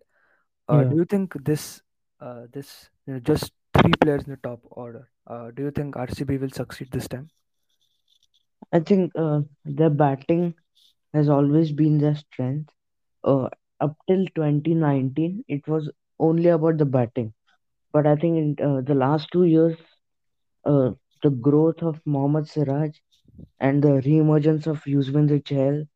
[0.68, 0.88] uh, yeah.
[0.88, 1.80] do you think this,
[2.20, 5.08] uh, this you know, just three players in the top order?
[5.26, 7.28] Uh, do you think RCB will succeed this time?
[8.72, 10.54] I think uh, their batting
[11.12, 12.70] has always been their strength.
[13.22, 13.48] Uh,
[13.80, 15.88] up till 2019, it was
[16.18, 17.32] only about the batting.
[17.92, 19.76] But I think in uh, the last two years,
[20.64, 20.90] uh,
[21.24, 23.00] the growth of Mohammad Siraj
[23.60, 25.88] and the re-emergence of Yuzvendra Chahal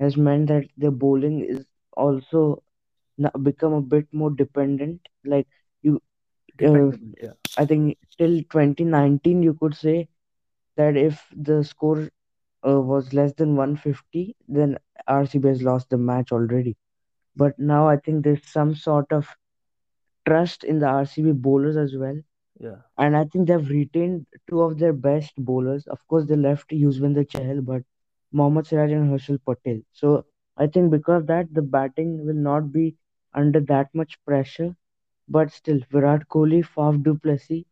[0.00, 2.62] has meant that the bowling is also
[3.18, 5.08] n- become a bit more dependent.
[5.24, 5.48] Like
[5.82, 6.02] you,
[6.64, 6.92] uh,
[7.22, 10.08] yeah, I think till 2019, you could say
[10.76, 12.08] that if the score
[12.66, 16.76] uh, was less than 150, then RCB has lost the match already.
[17.36, 19.28] But now I think there's some sort of
[20.26, 22.20] trust in the RCB bowlers as well.
[22.60, 25.86] Yeah, And I think they've retained two of their best bowlers.
[25.86, 27.82] Of course, they left Yuzvendra Chahal, but
[28.32, 29.80] Mohammad Siraj and Harshal Patel.
[29.92, 30.24] So
[30.56, 32.96] I think because that, the batting will not be
[33.34, 34.74] under that much pressure.
[35.28, 37.64] But still, Virat Kohli, Faf du Plessis,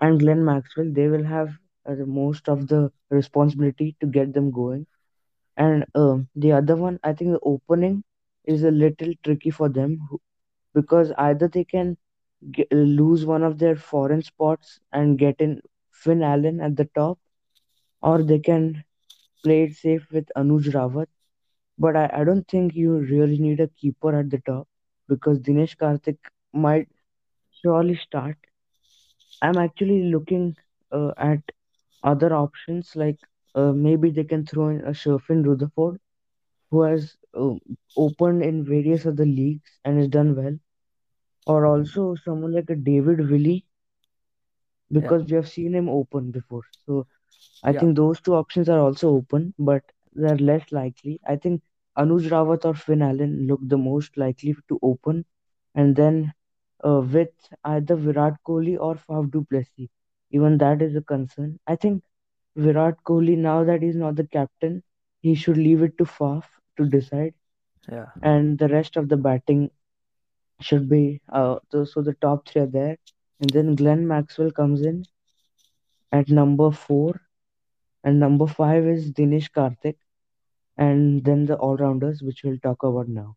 [0.00, 1.50] and Glenn Maxwell, they will have
[1.86, 4.86] uh, most of the responsibility to get them going.
[5.56, 8.02] And um, the other one, I think the opening
[8.44, 9.98] is a little tricky for them
[10.74, 11.96] because either they can
[12.52, 15.60] get, lose one of their foreign spots and get in
[15.92, 17.18] Finn Allen at the top,
[18.02, 18.84] or they can
[19.44, 21.06] play it safe with Anuj Rawat.
[21.78, 24.68] But I, I don't think you really need a keeper at the top
[25.08, 26.18] because Dinesh Karthik
[26.52, 26.88] might
[27.62, 28.36] surely start.
[29.42, 30.56] I'm actually looking
[30.92, 31.40] uh, at
[32.02, 33.18] other options like
[33.54, 35.98] uh, maybe they can throw in a Sherfane Rutherford
[36.70, 37.54] who has uh,
[37.96, 40.58] opened in various other leagues and has done well,
[41.48, 43.66] or also someone like a David Willey
[44.98, 46.62] yeah, because we have seen him open before.
[46.86, 47.06] So
[47.64, 49.82] I yeah, think those two options are also open, but
[50.14, 51.20] they're less likely.
[51.26, 51.62] I think
[51.98, 55.24] Anuj Rawat or Finn Allen look the most likely to open,
[55.74, 56.32] and then
[56.84, 57.32] uh, with
[57.64, 59.88] either Virat Kohli or Faf du Plessis.
[60.30, 61.58] Even that is a concern.
[61.66, 62.02] I think
[62.56, 64.82] Virat Kohli, now that he's not the captain,
[65.20, 66.44] he should leave it to Faf
[66.76, 67.34] to decide,
[67.90, 69.70] yeah, and the rest of the batting
[70.60, 72.96] should be uh, so the top three are there,
[73.40, 75.04] and then Glenn Maxwell comes in
[76.12, 77.20] at number four,
[78.04, 79.96] and number five is Dinesh Karthik,
[80.76, 83.36] and then the all rounders, which we'll talk about now.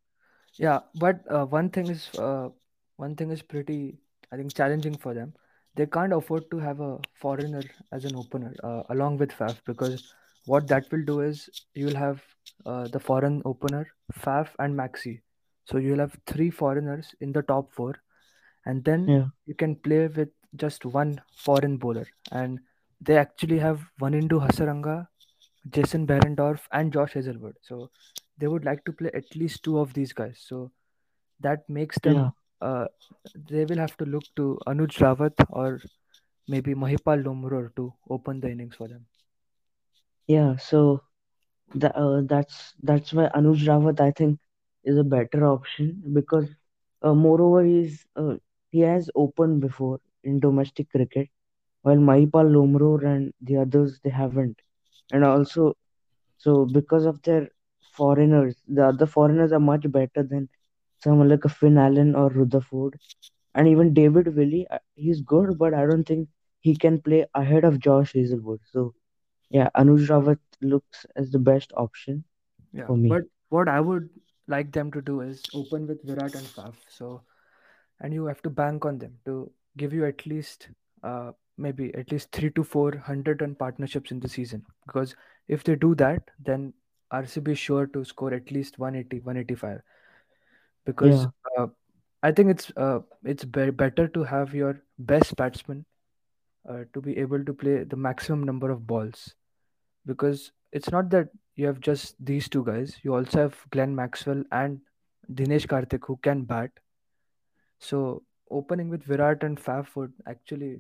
[0.56, 0.80] yeah.
[0.96, 2.50] But uh, one thing is, uh,
[2.98, 4.00] one thing is pretty,
[4.32, 5.34] I think, challenging for them.
[5.76, 10.14] They can't afford to have a foreigner as an opener uh, along with Faf because
[10.46, 12.22] what that will do is you will have
[12.66, 13.88] uh, the foreign opener,
[14.20, 15.22] Faf and Maxi.
[15.66, 17.96] So you'll have three foreigners in the top four,
[18.66, 22.08] and then yeah, you can play with just one foreign bowler.
[22.32, 22.60] And
[23.00, 25.08] they actually have one Wanindu Hasaranga,
[25.70, 27.56] Jason Behrendorff, and Josh Hazlewood.
[27.62, 27.90] So
[28.38, 30.44] they would like to play at least two of these guys.
[30.48, 30.72] So
[31.40, 32.16] that makes them.
[32.16, 32.30] yeah,
[32.62, 32.86] Uh,
[33.50, 35.80] they will have to look to Anuj Rawat or
[36.48, 39.06] maybe Mahipal Lomror to open the innings for them.
[40.28, 40.58] yeah.
[40.58, 41.02] So
[41.84, 44.40] uh, that's that's why Anuj Rawat I think
[44.84, 46.48] is a better option because
[47.04, 48.36] uh, moreover he's uh,
[48.72, 51.28] he has opened before in domestic cricket
[51.82, 54.58] while Mahipal Lomror and the others they haven't.
[55.12, 55.76] And also
[56.38, 57.48] so because of their
[57.98, 60.48] foreigners the other foreigners are much better than
[61.00, 62.98] someone like a Finn Allen or Rutherford.
[63.56, 66.28] And even David Willey uh, he's good but I don't think
[66.60, 68.60] he can play ahead of Josh Hazlewood.
[68.72, 68.94] So
[69.50, 72.24] yeah Anuj Rawat looks as the best option
[72.74, 73.08] Yeah, for me.
[73.08, 74.10] but what I would
[74.52, 76.76] like them to do is open with Virat and Faf.
[76.90, 77.24] So,
[78.00, 80.70] and you have to bank on them to give you at least,
[81.04, 84.66] uh, maybe at least three to four hundred run partnerships in the season.
[84.86, 85.16] Because
[85.48, 86.74] if they do that, then
[87.12, 89.82] RCB is sure to score at least 180, 185.
[90.86, 91.26] Because yeah
[91.58, 91.68] uh,
[92.24, 95.86] I think it's uh, it's be- better to have your best batsman
[96.70, 99.34] uh, to be able to play the maximum number of balls
[100.06, 101.30] because it's not that
[101.62, 102.98] you have just these two guys.
[103.04, 104.80] You also have Glenn Maxwell and
[105.34, 106.72] Dinesh Karthik who can bat.
[107.80, 110.72] So opening with Virat and Faf would actually,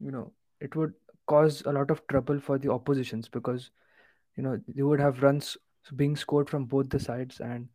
[0.00, 0.94] you know, it would
[1.26, 3.70] cause a lot of trouble for the oppositions because
[4.36, 5.56] you know they would have runs
[5.96, 7.68] being scored from both the sides and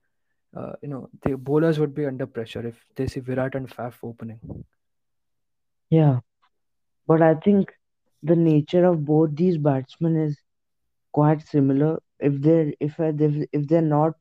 [0.56, 3.96] uh, you know the bowlers would be under pressure if they see Virat and Faf
[4.04, 4.40] opening.
[5.90, 6.20] yeah
[7.08, 7.74] but I think
[8.32, 10.38] the nature of both these batsmen is
[11.20, 13.14] quite similar if they're if I-
[13.60, 14.16] if they're not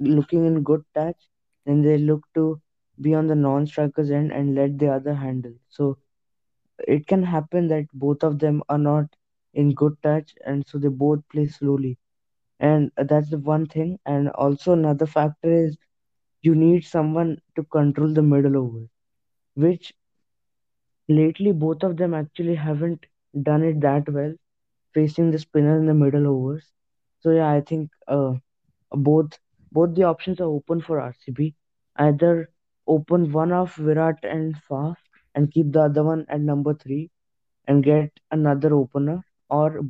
[0.00, 1.28] looking in good touch
[1.66, 2.60] then they look to
[3.00, 5.54] be on the non-strikers end and let the other handle.
[5.68, 5.98] So
[6.86, 9.06] it can happen that both of them are not
[9.54, 11.98] in good touch and so they both play slowly.
[12.60, 13.98] And that's the one thing.
[14.06, 15.76] And also another factor is
[16.42, 18.88] you need someone to control the middle overs
[19.54, 19.92] which
[21.08, 23.06] lately both of them actually haven't
[23.42, 24.32] done it that well
[24.94, 26.72] facing the spinner in the middle overs
[27.20, 28.32] so yeah i think uh,
[29.08, 29.38] both
[29.78, 31.52] both the options are open for rcb
[32.06, 32.32] either
[32.96, 34.96] open one of virat and faf
[35.34, 37.08] and keep the other one at number 3
[37.66, 39.18] and get another opener
[39.50, 39.80] or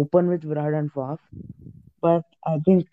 [0.00, 1.18] open with virat and faf
[2.02, 2.86] but I think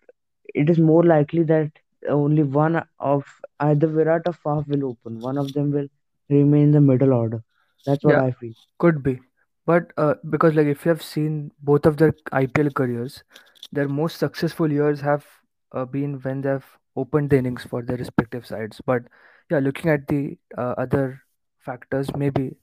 [0.53, 1.71] it is more likely that
[2.09, 3.25] only one of
[3.59, 5.19] either Virat or Faf will open.
[5.21, 5.87] One of them will
[6.29, 7.41] remain in the middle order.
[7.85, 8.53] That's what Yeah, I feel.
[8.79, 9.19] could be.
[9.65, 13.23] But uh, because like if you have seen both of their IPL careers,
[13.71, 15.25] their most successful years have
[15.71, 18.81] uh, been when they've opened the innings for their respective sides.
[18.85, 19.03] But
[19.49, 21.21] yeah, looking at the uh, other
[21.59, 22.57] factors, maybe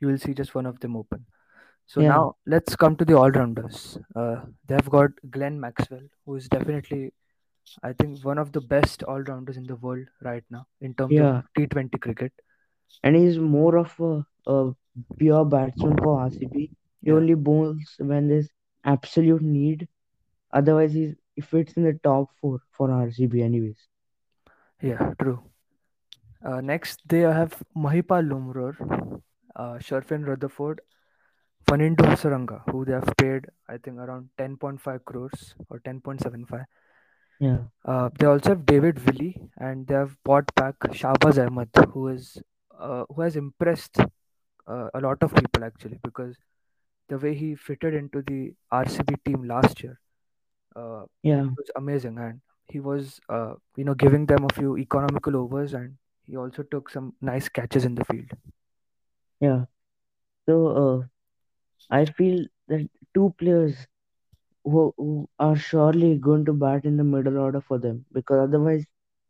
[0.00, 1.26] you will see just one of them open.
[1.86, 3.98] So Yeah, now let's come to the all-rounders.
[4.16, 7.12] Uh, they've got Glenn Maxwell, who is definitely,
[7.82, 11.32] I think, one of the best all-rounders in the world right now in terms of.
[11.56, 12.32] T20 cricket.
[13.02, 14.72] And he's more of a, a
[15.18, 16.70] pure batsman for RCB.
[17.02, 18.48] He Yeah, only bowls when there's
[18.84, 19.88] absolute need.
[20.52, 23.88] Otherwise, he's he fits in the top four for RCB anyways.
[24.80, 25.42] yeah, true.
[26.44, 29.20] Uh, next, they have Mahipal Lomror,
[29.56, 30.80] uh, Sherfane Rutherford,
[31.68, 36.64] Wanindu Hasaranga, who they have paid, I think, around 10.5 crores or 10.75.
[37.40, 42.08] Yeah, Uh, they also have David Willey, and they have bought back Shahbaz Ahmed, who
[42.08, 42.42] is
[42.78, 43.98] uh, who has impressed
[44.66, 46.36] uh, a lot of people actually because
[47.08, 49.98] the way he fitted into the RCB team last year
[50.76, 55.36] uh, yeah, was amazing, and he was uh, you know giving them a few economical
[55.36, 55.96] overs, and
[56.26, 58.30] he also took some nice catches in the field.
[59.40, 59.64] yeah.
[60.48, 61.06] So uh,
[61.90, 63.76] I feel that two players
[64.64, 68.84] who, who are surely going to bat in the middle order for them because otherwise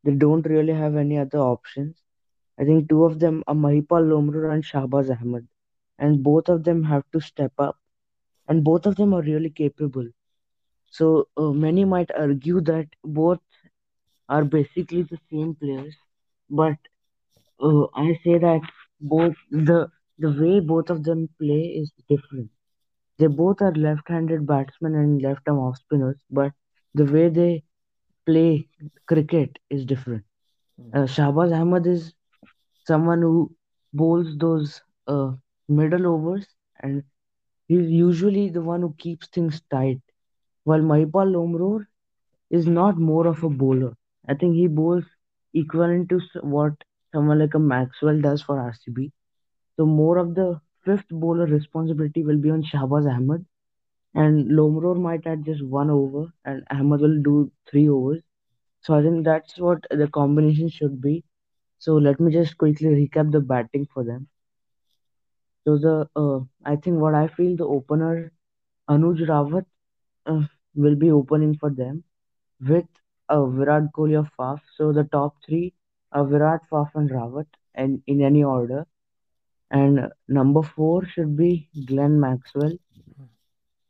[0.04, 2.03] they don't really have any other options.
[2.58, 5.46] I think two of them are Mahipal Lomror and Shahbaz Ahmed,
[5.98, 7.76] and both of them have to step up,
[8.48, 10.06] and both of them are really capable.
[10.90, 13.40] So uh, many might argue that both
[14.28, 15.94] are basically the same players,
[16.50, 16.76] but
[17.60, 18.62] uh, I say that
[19.00, 19.88] both the
[20.18, 22.50] the way both of them play is different.
[23.18, 26.52] They both are left-handed batsmen and left-arm off spinners, but
[26.94, 27.62] the way they
[28.26, 28.68] play
[29.06, 30.24] cricket is different.
[30.80, 30.94] Mm.
[30.94, 32.12] Uh, Shahbaz Ahmed is
[32.84, 33.50] someone who
[33.92, 35.32] bowls those uh,
[35.68, 36.46] middle overs,
[36.80, 37.02] and
[37.68, 40.00] he's usually the one who keeps things tight.
[40.64, 41.86] While Mahipal Lomror
[42.50, 43.94] is not more of a bowler.
[44.28, 45.04] I think he bowls
[45.54, 46.72] equivalent to what
[47.12, 49.12] someone like a Maxwell does for RCB.
[49.76, 53.44] So more of the fifth bowler responsibility will be on Shahbaz Ahmed,
[54.14, 58.22] and Lomror might add just one over, and Ahmed will do three overs.
[58.80, 61.24] So I think that's what the combination should be.
[61.84, 64.28] So let me just quickly recap the batting for them.
[65.64, 68.32] So the uh, I think what I feel the opener
[68.88, 69.66] Anuj Rawat
[70.24, 70.40] uh,
[70.74, 72.02] will be opening for them
[72.70, 72.86] with
[73.28, 74.60] uh, Virat Kohli of Faf.
[74.78, 75.74] So the top three
[76.12, 78.86] are Virat, Faf, and Rawat, and in any order.
[79.70, 82.78] And number four should be Glenn Maxwell,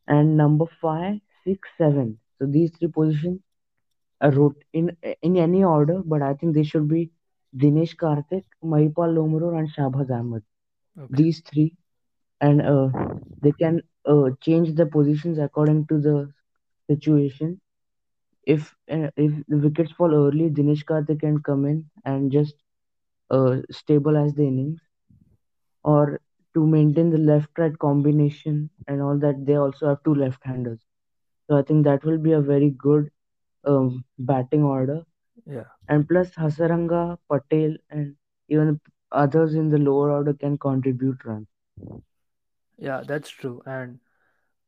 [0.09, 2.19] and number five, six, seven.
[2.39, 3.41] So these three positions
[4.21, 7.11] are wrote in in any order, but I think they should be
[7.57, 10.43] Dinesh Karthik, Mahipal Lomror, and Shahbaz Ahmed.
[10.99, 11.23] Okay.
[11.23, 11.77] These three,
[12.41, 12.89] and uh,
[13.43, 16.31] they can uh, change the positions according to the
[16.89, 17.61] situation.
[18.47, 22.55] If uh, if the wickets fall early, Dinesh Karthik can come in and just
[23.31, 24.81] uh, stabilize the innings,
[25.85, 26.21] or
[26.55, 29.45] to maintain the left-right combination and all that.
[29.47, 30.81] They also have two left-handers,
[31.49, 33.11] so I think that will be a very good
[33.65, 35.05] um, batting order.
[35.47, 35.65] Yeah.
[35.89, 38.17] And plus, Hasaranga, Patel, and
[38.49, 38.81] even
[39.13, 41.47] others in the lower order can contribute runs.
[42.79, 43.63] Yeah, that's true.
[43.67, 43.99] And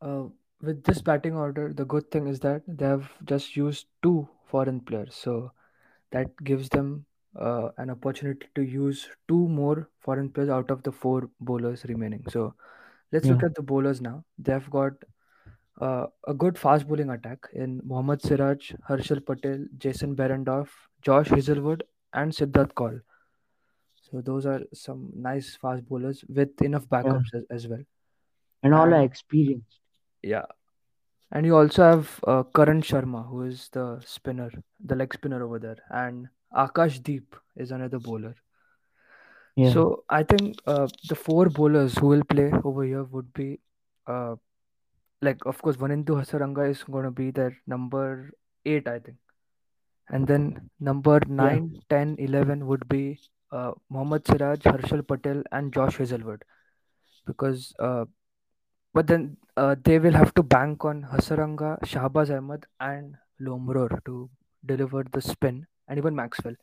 [0.01, 0.25] uh,
[0.63, 4.81] with this batting order, the good thing is that they have just used two foreign
[4.81, 5.15] players.
[5.15, 5.53] So
[6.13, 7.05] that gives them
[7.39, 12.25] uh, an opportunity to use two more foreign players out of the four bowlers remaining.
[12.29, 12.55] So
[13.13, 14.25] let's look at the bowlers now.
[14.39, 14.93] They've got
[15.81, 20.69] uh, a good fast bowling attack in Mohammad Siraj, Harshal Patel, Jason Behrendorff,
[21.03, 23.01] Josh Hazlewood, and Siddharth Kaul.
[24.11, 27.83] So those are some nice fast bowlers with enough yeah, backups as, as well.
[28.63, 29.81] and all are experienced.
[30.23, 30.47] yeah,
[31.33, 34.51] and you also have uh, Karan Sharma, who is the spinner,
[34.85, 38.35] the leg spinner over there, and Akash Deep is another bowler.
[39.57, 43.59] Yeah, So I think uh, the four bowlers who will play over here would be
[44.07, 44.37] uh,
[45.23, 48.31] like of course Wanindu Hasaranga is going to be their number
[48.65, 49.17] eight, I think,
[50.09, 53.19] and then number yeah, nine, ten, eleven would be
[53.53, 56.43] uh, Mohammad Siraj, Harshal Patel, and Josh Hazlewood
[57.27, 58.05] because uh,
[58.95, 64.31] but then uh, they will have to bank on Hasaranga, Shahbaz Ahmed, and Lomror to
[64.65, 66.55] deliver the spin, and even Maxwell.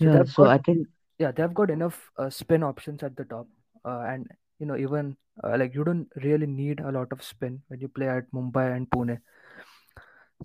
[0.00, 0.12] So yeah.
[0.12, 0.86] they've So got I think
[1.18, 3.48] yeah they've got enough uh, spin options at the top,
[3.84, 4.26] uh, and
[4.58, 7.88] you know even uh, like you don't really need a lot of spin when you
[7.88, 9.18] play at Mumbai and Pune.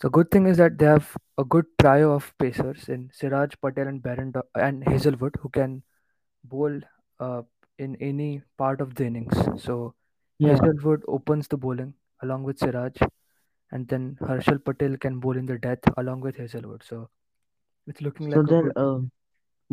[0.02, 3.88] The good thing is that they have a good trio of pacers in Siraj Patel
[3.88, 5.84] and Baron and Hazlewood who can
[6.44, 6.80] bowl
[7.20, 7.44] uh,
[7.78, 9.36] in any part of the innings.
[9.62, 9.94] So
[10.40, 10.50] yeah.
[10.50, 12.94] Hazlewood opens the bowling along with Siraj,
[13.72, 16.84] and then Harshal Patel can bowl in the death along with Hazlewood.
[16.84, 17.10] So
[17.88, 19.00] it's looking So like their good uh,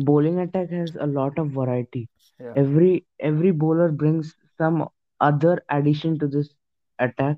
[0.05, 2.09] bowling attack has a lot of variety.
[2.39, 4.87] yeah Every every bowler brings some
[5.19, 6.53] other addition to this
[6.99, 7.37] attack.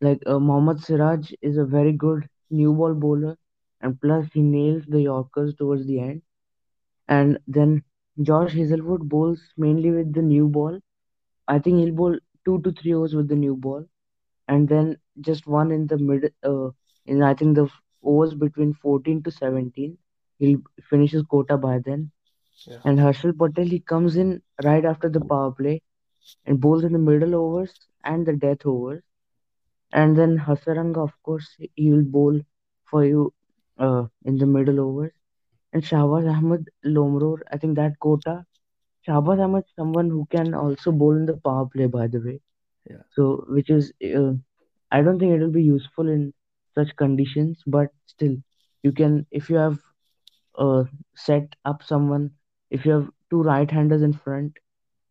[0.00, 3.36] Like uh, Mohammad Siraj is a very good new ball bowler,
[3.80, 6.22] and plus he nails the Yorkers towards the end.
[7.08, 7.82] And then
[8.22, 10.80] Josh Hazlewood bowls mainly with the new ball.
[11.48, 13.86] I think he'll bowl two to three overs with the new ball,
[14.48, 16.32] and then just one in the mid.
[16.42, 16.70] Uh,
[17.06, 17.68] in I think the
[18.02, 19.98] overs between 14 to 17.
[20.38, 22.10] He'll finish his quota by then.
[22.66, 25.82] yeah And Harshal Patel he comes in right after the power play
[26.46, 27.72] and bowls in the middle overs
[28.04, 29.02] and the death overs.
[29.92, 32.40] And then Hasaranga, of course, he will bowl
[32.90, 33.32] for you
[33.78, 35.12] uh, in the middle overs.
[35.72, 38.44] And Shahbaz Ahmed Lomror, I think that quota
[39.06, 42.40] Shahbaz Ahmed someone who can also bowl in the power play, by the way.
[42.88, 44.32] yeah So, which is, uh,
[44.90, 46.32] I don't think it will be useful in
[46.74, 48.36] such conditions, but still,
[48.82, 49.78] you can, if you have
[50.58, 52.30] uh, set up someone,
[52.70, 54.56] if you have two right-handers in front,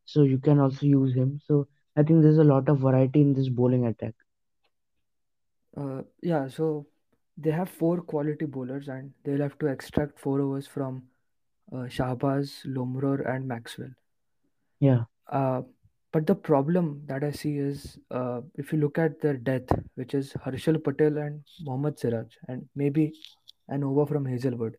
[0.06, 1.40] so you can also use him.
[1.46, 4.14] So, I think there's a lot of variety in this bowling attack.
[5.78, 6.48] uh, yeah.
[6.48, 6.88] So
[7.38, 11.04] they have four quality bowlers, and they'll have to extract four overs from
[11.72, 13.92] uh, Shahbaz, Lomror, and Maxwell.
[14.80, 15.62] Yeah, Uh,
[16.12, 20.14] but the problem that I see is uh, if you look at their death, which
[20.14, 23.14] is Harshal Patel and Mohammad Siraj, and maybe
[23.68, 24.78] an over from Hazlewood.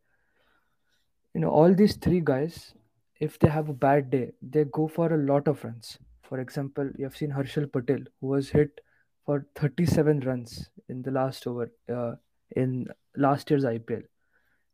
[1.37, 2.75] You know, all these three guys,
[3.21, 5.99] if they have a bad day, they go for a lot of runs.
[6.23, 8.81] For example, you have seen Harshal Patel, who was hit
[9.27, 12.17] for 37 runs in the last over uh,
[12.53, 14.05] in last year's IPL,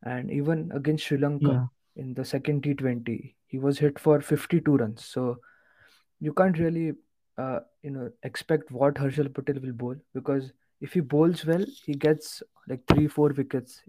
[0.05, 4.77] and even against Sri Lanka yeah, in the second T20, he was hit for 52
[4.77, 5.05] runs.
[5.05, 5.41] So
[6.21, 6.95] you can't really
[7.39, 10.53] uh, you know expect what Harshal Patel will bowl because
[10.87, 13.83] If he bowls well, he gets like three, four wickets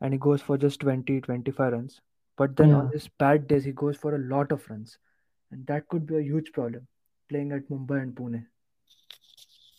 [0.00, 2.00] and he goes for just 20, 25 runs.
[2.36, 4.98] But then on Yeah, his bad days, he goes for a lot of runs.
[5.50, 6.86] And that could be a huge problem
[7.28, 8.46] playing at Mumbai and Pune.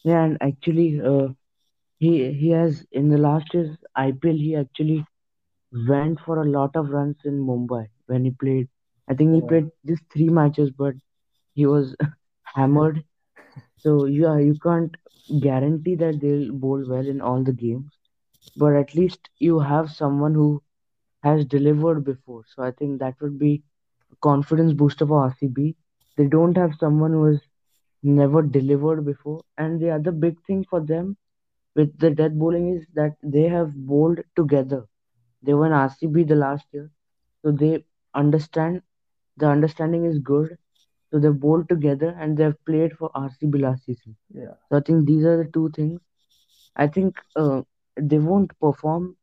[0.03, 1.27] yeah, and actually, uh,
[1.99, 5.05] he he has in the last year's IPL, he actually
[5.89, 8.67] went for a lot of runs in Mumbai when he played.
[9.09, 10.95] I think he Yeah, played just three matches, but
[11.53, 11.95] he was
[12.55, 13.03] hammered.
[13.77, 14.95] So yeah, you can't
[15.41, 17.94] guarantee that they'll bowl well in all the games,
[18.55, 20.61] but at least you have someone who
[21.23, 22.43] has delivered before.
[22.55, 23.63] So I think that would be
[24.11, 25.75] a confidence booster for RCB.
[26.17, 27.41] They don't have someone who has
[28.03, 31.17] never delivered before, and the other big thing for them
[31.75, 34.85] with the death bowling is that they have bowled together.
[35.41, 36.89] They won RCB the last year,
[37.41, 37.83] so they
[38.13, 38.81] understand
[39.37, 40.57] the understanding is good.
[41.11, 44.15] So they've bowled together and they've played for RCB last season.
[44.33, 45.99] yeah, So I think these are the two things.
[46.75, 47.61] I think uh,
[47.97, 49.15] they won't perform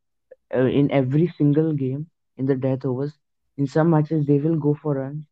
[0.55, 2.07] uh, in every single game
[2.37, 3.13] in the death overs.
[3.57, 5.25] In some matches they will go for runs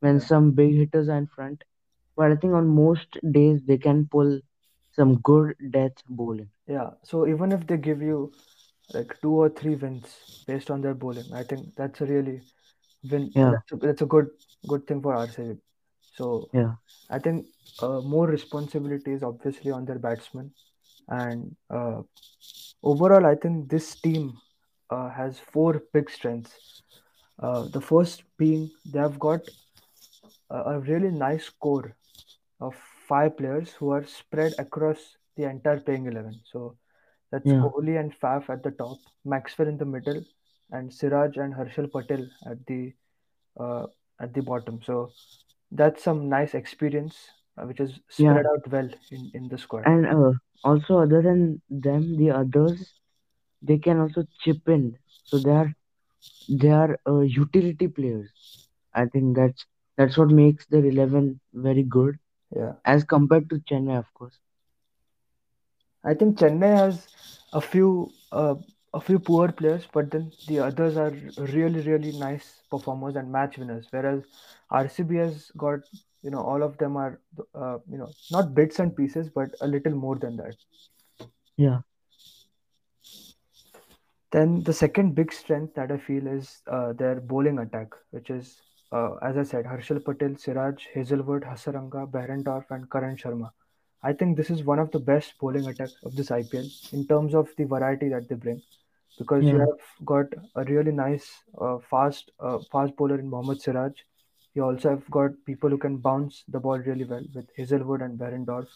[0.00, 1.64] when some big hitters are in front.
[2.16, 4.40] But I think on most days they can pull
[4.92, 6.50] some good death bowling.
[6.66, 6.90] yeah.
[7.04, 8.32] So even if they give you
[8.92, 10.14] like two or three wins
[10.46, 12.40] based on their bowling, I think that's a really
[13.08, 13.34] win.
[13.34, 14.26] Yeah, That's a, that's a good
[14.66, 15.54] good thing for RCB.
[16.16, 16.74] So yeah,
[17.10, 17.46] I think
[17.80, 20.50] uh, more responsibility is obviously on their batsmen,
[21.08, 22.02] and uh,
[22.92, 24.34] overall, I think this team
[24.90, 26.82] uh, has four big strengths.
[27.38, 29.40] Uh, the first being they have got
[30.50, 31.96] a, a really nice core
[32.60, 32.74] of
[33.08, 36.40] five players who are spread across the entire playing eleven.
[36.52, 36.76] So
[37.30, 40.22] that's yeah, Kohli and Faf at the top, Maxwell in the middle,
[40.70, 42.92] and Siraj and Harshal Patel at the
[43.60, 43.86] uh,
[44.20, 44.80] at the bottom.
[44.82, 45.10] So
[45.70, 47.16] that's some nice experience
[47.64, 48.32] which is yeah.
[48.32, 49.84] spread out well in, in the squad.
[49.86, 50.32] And uh,
[50.64, 52.92] also other than them, the others
[53.62, 54.96] they can also chip in.
[55.24, 55.74] So they are
[56.48, 58.30] they are uh, utility players.
[58.94, 62.18] I think that's that's what makes their eleven very good
[62.54, 64.38] Yeah, as compared to Chennai, of course.
[66.04, 67.08] I think Chennai has
[67.52, 68.54] a few uh,
[68.94, 73.58] a few poor players, but then the others are really really nice performers and match
[73.58, 73.86] winners.
[73.90, 74.22] Whereas
[74.70, 75.80] RCB has got
[76.26, 77.12] you know all of them are
[77.54, 80.56] uh, you know not bits and pieces, but a little more than that.
[81.56, 81.80] Yeah,
[84.32, 88.60] Then the second big strength that I feel is uh, their bowling attack, which is,
[88.92, 93.50] uh, as I said, Harshal Patel, Siraj, Hazlewood, Hasaranga, Behrendorff, and Karan Sharma.
[94.02, 97.34] I think this is one of the best bowling attacks of this IPL in terms
[97.34, 98.60] of the variety that they bring,
[99.18, 101.26] because you have got a really nice,
[101.58, 103.94] uh, fast, uh, fast bowler in Mohammad Siraj.
[104.56, 108.18] You also have got people who can bounce the ball really well with Hazlewood and
[108.18, 108.68] Behrendorff.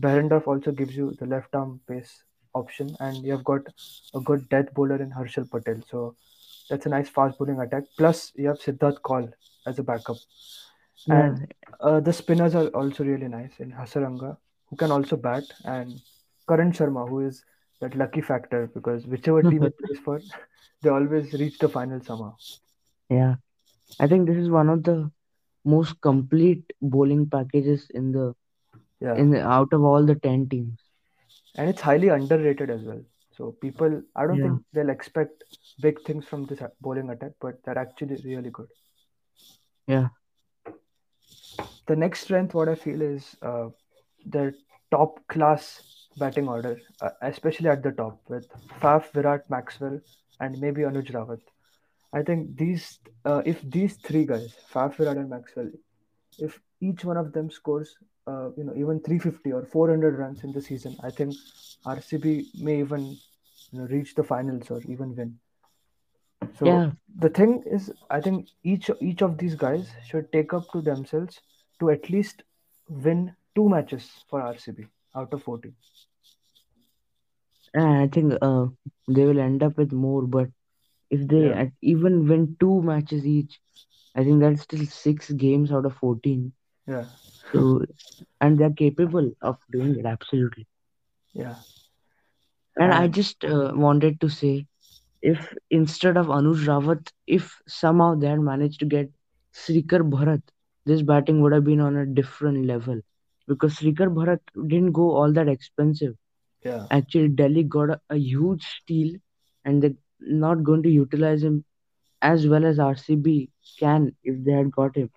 [0.00, 2.22] Behrendorff also gives you the left arm pace
[2.54, 3.60] option, and you have got
[4.14, 5.82] a good death bowler in Harshal Patel.
[5.90, 6.16] So
[6.70, 7.84] that's a nice fast bowling attack.
[7.98, 9.28] Plus, you have Siddharth Kaul
[9.66, 10.16] as a backup.
[11.04, 14.38] yeah, And uh, the spinners are also really nice in Hasaranga,
[14.70, 16.00] who can also bat, and
[16.48, 17.44] Karan Sharma, who is
[17.82, 20.22] that lucky factor because whichever team he plays for,
[20.80, 22.34] they always reach the final somehow.
[23.10, 23.34] yeah.
[23.98, 25.10] I think this is one of the
[25.64, 28.34] most complete bowling packages in the
[29.00, 29.16] Yeah.
[29.16, 30.78] in the, out of all the ten teams.
[31.56, 33.02] And it's highly underrated as well.
[33.36, 35.44] So people, I don't Yeah, think they'll expect
[35.80, 38.68] big things from this bowling attack, but they're actually really good.
[39.86, 40.08] yeah,
[41.86, 43.68] The next strength, what I feel is uh,
[44.24, 44.54] their
[44.90, 45.82] top class
[46.16, 48.46] batting order, uh, especially at the top with
[48.80, 50.00] Faf, Virat, Maxwell,
[50.40, 51.40] and maybe Anuj Rawat.
[52.12, 55.70] I think these, uh, if these three guys, Faf, and Maxwell,
[56.38, 57.96] if each one of them scores,
[58.26, 61.34] uh, you know, even 350 or 400 runs in the season, I think
[61.86, 63.16] RCB may even
[63.70, 65.38] you know, reach the finals or even win.
[66.58, 66.90] So yeah.
[67.16, 71.38] the thing is, I think each each of these guys should take up to themselves
[71.78, 72.42] to at least
[72.88, 75.74] win two matches for RCB out of 14.
[77.74, 78.66] And I think uh,
[79.08, 80.48] they will end up with more, but
[81.10, 83.60] if they Yeah, at even win two matches each,
[84.16, 86.52] I think that's still six games out of 14.
[86.86, 87.06] yeah,
[87.52, 87.84] So,
[88.40, 90.66] and they're capable of doing it absolutely.
[91.34, 91.56] yeah,
[92.76, 94.66] And I just uh, wanted to say,
[95.22, 99.10] if instead of Anuj Rawat, if somehow they had managed to get
[99.54, 100.42] Srikar Bharat,
[100.86, 103.00] this batting would have been on a different level
[103.46, 106.14] because Srikar Bharat didn't go all that expensive.
[106.64, 109.16] yeah, Actually, Delhi got a, a huge steal
[109.64, 111.64] and they're not going to utilize him
[112.22, 115.10] as well as RCB can if they had got him.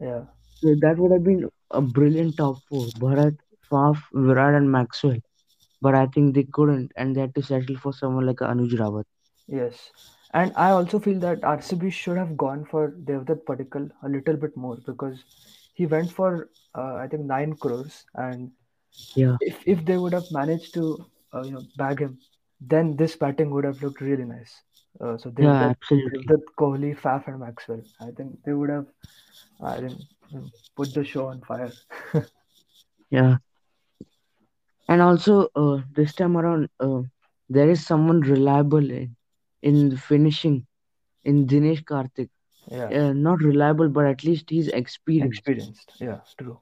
[0.00, 2.86] yeah, So that would have been a brilliant top four.
[2.98, 3.36] Bharat,
[3.70, 5.18] Faf, Virat and Maxwell.
[5.80, 9.04] but I think they couldn't, and they had to settle for someone like Anuj Rawat.
[9.48, 9.92] Yes.
[10.32, 14.56] And I also feel that RCB should have gone for Devdutt Padikkal a little bit
[14.56, 15.24] more because
[15.74, 18.52] he went for uh, I think nine crores, and
[19.14, 21.04] Yeah, if if they would have managed to
[21.34, 22.18] uh, you know bag him,
[22.60, 24.62] then this batting would have looked really nice.
[25.00, 26.28] Uh, so yeah, Devdutt, absolutely.
[26.28, 27.82] Devdutt, Kohli, Faf, and Maxwell.
[28.00, 28.86] I think they would have
[29.62, 29.98] I think
[30.76, 31.72] put the show on fire.
[33.10, 33.38] Yeah,
[34.88, 37.02] and also uh, this time around, uh,
[37.48, 39.16] there is someone reliable in,
[39.62, 40.66] in finishing
[41.24, 42.28] in Dinesh Karthik.
[42.70, 45.48] yeah, Uh, not reliable, but at least he's experienced.
[45.48, 45.92] experienced.
[46.00, 46.60] Yeah, true.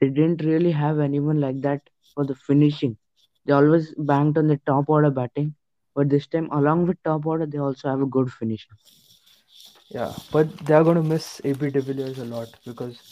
[0.00, 1.82] They didn't really have anyone like that
[2.14, 2.96] for the finishing.
[3.44, 5.54] They always banked on the top order batting,
[5.94, 8.76] but this time, along with top order, they also have a good finishing.
[9.90, 13.02] Yeah, but they are going to miss AB de Villiers a lot because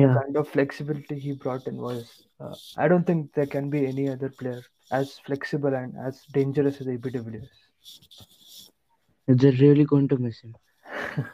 [0.00, 2.22] the Yeah, kind of flexibility he brought in was.
[2.40, 6.80] Uh, I don't think there can be any other player as flexible and as dangerous
[6.80, 7.50] as AB de Villiers.
[9.28, 10.56] they're really going to miss him.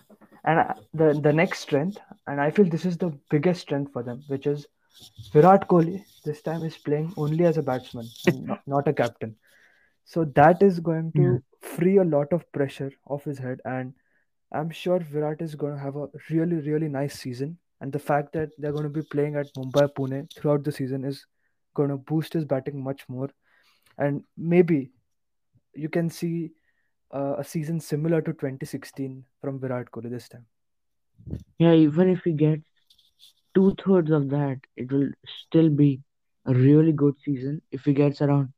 [0.44, 4.02] And uh, the the next strength, and I feel this is the biggest strength for
[4.02, 4.66] them, which is
[5.32, 6.04] Virat Kohli.
[6.24, 9.36] This time is playing only as a batsman and not, a captain.
[10.04, 13.94] So that is going Yeah, to free a lot of pressure off his head, and
[14.52, 17.58] I'm sure Virat is going to have a really, really nice season.
[17.80, 21.04] And the fact that they're going to be playing at Mumbai, Pune throughout the season
[21.04, 21.26] is
[21.74, 23.30] going to boost his batting much more.
[23.98, 24.92] And maybe
[25.74, 26.52] you can see
[27.12, 30.46] uh, a season similar to 2016 from Virat Kohli this time.
[31.58, 31.72] yeah.
[31.72, 32.62] Even if he gets
[33.56, 35.10] two thirds of that, it will
[35.46, 36.02] still be
[36.46, 37.62] a really good season.
[37.72, 38.54] If he gets around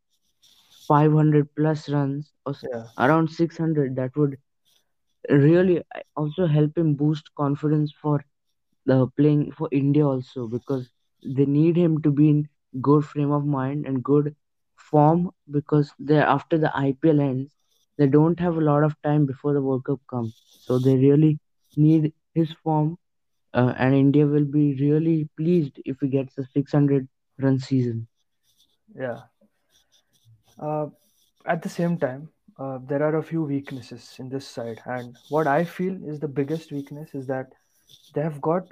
[0.88, 4.38] 500 plus runs or Yeah, around 600, that would
[5.30, 8.24] really uh, also help him boost confidence for
[8.86, 10.90] the playing for India also because
[11.36, 12.48] they need him to be in
[12.82, 14.34] good frame of mind and good
[14.76, 17.52] form because they after the IPL ends
[17.98, 20.34] they don't have a lot of time before the World Cup comes
[20.66, 21.38] so they really
[21.76, 22.98] need his form
[23.54, 28.06] uh, and India will be really pleased if he gets a 600 run season
[28.94, 29.20] yeah.
[30.58, 30.86] Uh,
[31.46, 32.28] at the same time,
[32.58, 36.28] uh, there are a few weaknesses in this side, and what I feel is the
[36.28, 37.52] biggest weakness is that
[38.14, 38.68] they have got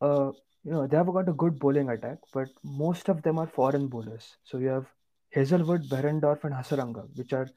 [0.00, 0.32] uh,
[0.64, 3.88] you know, they have got a good bowling attack, but most of them are foreign
[3.88, 4.36] bowlers.
[4.44, 4.86] So you have
[5.30, 7.48] Hazlewood, Behrendorff, and Hasaranga, which are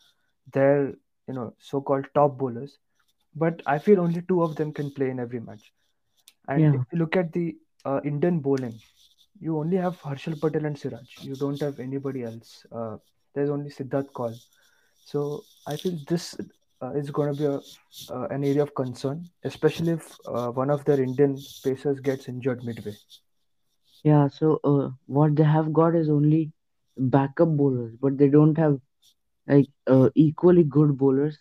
[0.53, 0.87] their,
[1.27, 2.77] you know, so-called top bowlers.
[3.35, 5.73] But I feel only two of them can play in every match.
[6.47, 8.79] And if you look at the uh, Indian bowling,
[9.39, 11.07] you only have Harshal Patel and Siraj.
[11.21, 12.65] You don't have anybody else.
[12.71, 12.97] Uh,
[13.33, 14.35] there's only Siddharth Kaul.
[15.05, 16.35] So I feel this
[16.81, 17.59] uh, is going to be a,
[18.13, 22.63] uh, an area of concern, especially if uh, one of their Indian pacers gets injured
[22.63, 22.95] midway.
[24.03, 26.51] yeah so uh, what they have got is only
[27.15, 28.79] backup bowlers but they don't have
[29.47, 31.37] like uh, equally good bowlers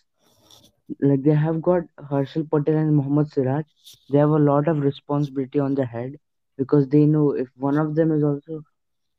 [0.99, 3.63] like they have got Harshal Patel and Mohammad Siraj,
[4.09, 6.17] they have a lot of responsibility on their head
[6.57, 8.63] because they know if one of them is also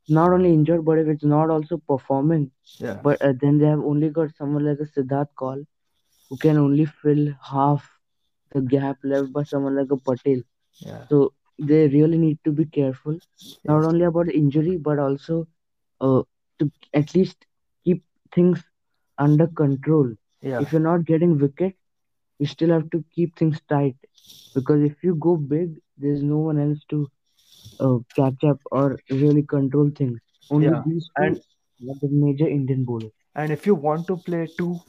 [0.07, 3.79] not only injured, but if it's not also performing, Yeah, but uh, then they have
[3.83, 5.63] only got someone like a Siddharth Kaul
[6.29, 7.87] who can only fill half
[8.51, 10.41] the gap left by someone like a Patel.
[10.81, 13.19] yeah, So they really need to be careful,
[13.67, 15.47] not only about injury, but also
[16.01, 16.23] uh,
[16.59, 17.45] to at least
[17.83, 18.03] keep
[18.33, 18.63] things
[19.17, 20.13] under control.
[20.43, 21.75] Yeah, If you're not getting wicket
[22.39, 23.95] you still have to keep things tight
[24.55, 27.09] because if you go big, there's no one else to
[27.79, 30.19] uh, catch up or really control things.
[30.51, 30.83] Only yeah.
[30.85, 31.41] these And
[31.79, 33.11] two are the major Indian bowlers.
[33.35, 34.79] and if you want to play two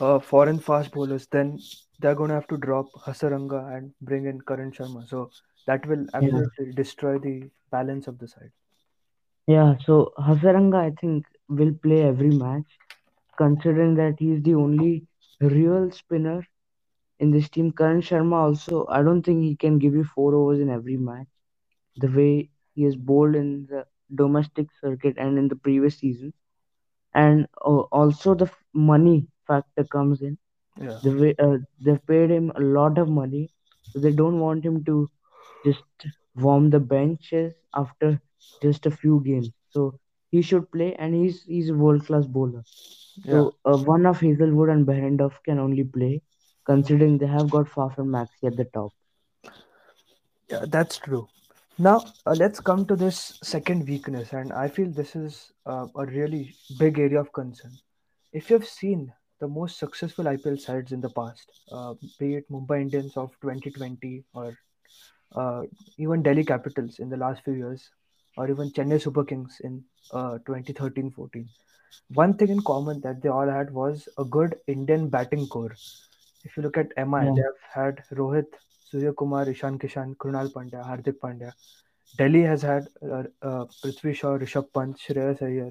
[0.00, 1.58] uh, foreign fast bowlers, then
[2.00, 5.08] they're going to have to drop Hasaranga and bring in Karan Sharma.
[5.08, 5.30] So
[5.66, 8.52] that will Yeah, absolutely destroy the balance of the side.
[9.46, 9.74] yeah.
[9.86, 12.66] So Hasaranga, I think, will play every match,
[13.40, 15.08] considering that he's the only
[15.50, 16.48] real spinner
[17.20, 17.78] in this team.
[17.82, 21.28] Karan Sharma also, I don't think he can give you four overs in every match.
[21.98, 26.34] The way he has bowled in the domestic circuit and in the previous season,
[27.14, 30.38] and uh, also the f- money factor comes in
[30.80, 33.50] Yeah, the way uh, they've paid him a lot of money
[33.92, 35.08] so they don't want him to
[35.64, 35.84] just
[36.36, 38.20] warm the benches after
[38.62, 39.94] just a few games so
[40.30, 42.62] he should play and he's he's a world class bowler
[43.24, 46.22] yeah, so uh, one of Hazlewood and Behrendorff can only play
[46.64, 48.92] considering they have got Faf and Maxi at the top
[50.50, 50.64] yeah.
[50.66, 51.28] That's true.
[51.78, 56.06] Now uh, let's come to this second weakness, and I feel this is uh, a
[56.06, 57.72] really big area of concern.
[58.32, 62.82] If you've seen the most successful IPL sides in the past, uh, be it Mumbai
[62.82, 64.58] Indians of 2020 or
[65.34, 65.62] uh,
[65.96, 67.88] even Delhi Capitals in the last few years,
[68.36, 71.46] or even Chennai Super Kings in uh, 2013-14.
[72.14, 75.74] One thing in common that they all had was a good Indian batting core.
[76.44, 78.46] If you look at MI, yeah, they have had Rohit,
[78.90, 81.52] Surya Kumar, Ishan Kishan, Krunal Pandya, Hardik Pandya.
[82.16, 85.70] Delhi has had uh, uh, Prithvi Shaw, Rishabh Pant, Shreyas Iyer,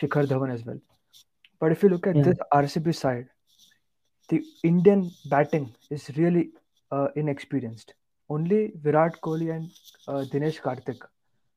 [0.00, 0.80] Shikhar Dhawan as well.
[1.60, 3.28] But if you look at yeah, this RCB side,
[4.28, 6.50] the Indian batting is really
[6.90, 7.94] uh, inexperienced.
[8.28, 9.70] Only Virat Kohli and
[10.06, 11.00] uh, Dinesh Karthik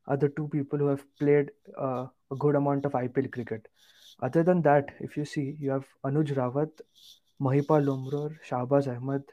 [0.08, 3.68] are the two people who have played uh, a good amount of IPL cricket.
[4.22, 6.70] Other than that, if you see, you have Anuj Rawat,
[7.42, 9.24] Mahipal Lomror, Shahbaz Ahmed,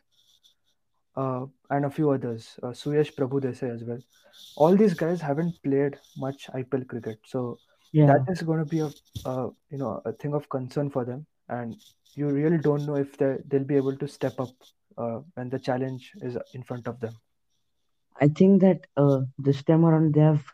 [1.16, 3.98] uh, and a few others, uh, Suyash Prabhu Desai as well.
[4.56, 7.58] All these guys haven't played much IPL cricket, so
[7.92, 8.32] that yeah.
[8.32, 8.90] is going to be a
[9.24, 11.76] uh, you know a thing of concern for them, and
[12.14, 14.50] you really don't know if they they'll be able to step up
[14.96, 17.14] uh, when the challenge is in front of them.
[18.20, 20.44] I think that uh, this time around they have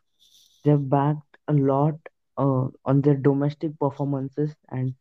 [0.65, 1.95] they've backed a lot
[2.39, 4.95] uh, on their domestic performances and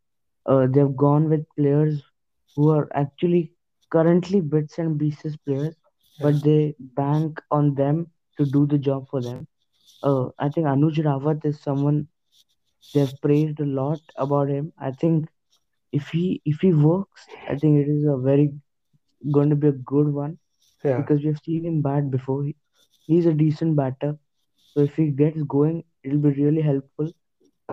[0.46, 2.04] uh, they've gone with players
[2.56, 3.52] who are actually
[3.92, 5.76] currently bits and pieces players,
[6.22, 8.08] but they bank on them
[8.38, 9.48] to do the job for them.
[10.04, 12.08] Uh, I think Anuj Rawat is someone
[12.94, 14.74] they've praised a lot about him.
[14.80, 15.28] I think
[15.92, 18.52] if he if he works, I think it is a very
[19.32, 20.38] going to be a good one
[20.84, 22.44] yeah, because we've seen him bat before.
[22.44, 22.56] He,
[23.08, 24.18] he's a decent batter,
[24.74, 27.12] so if he gets going, it'll be really helpful.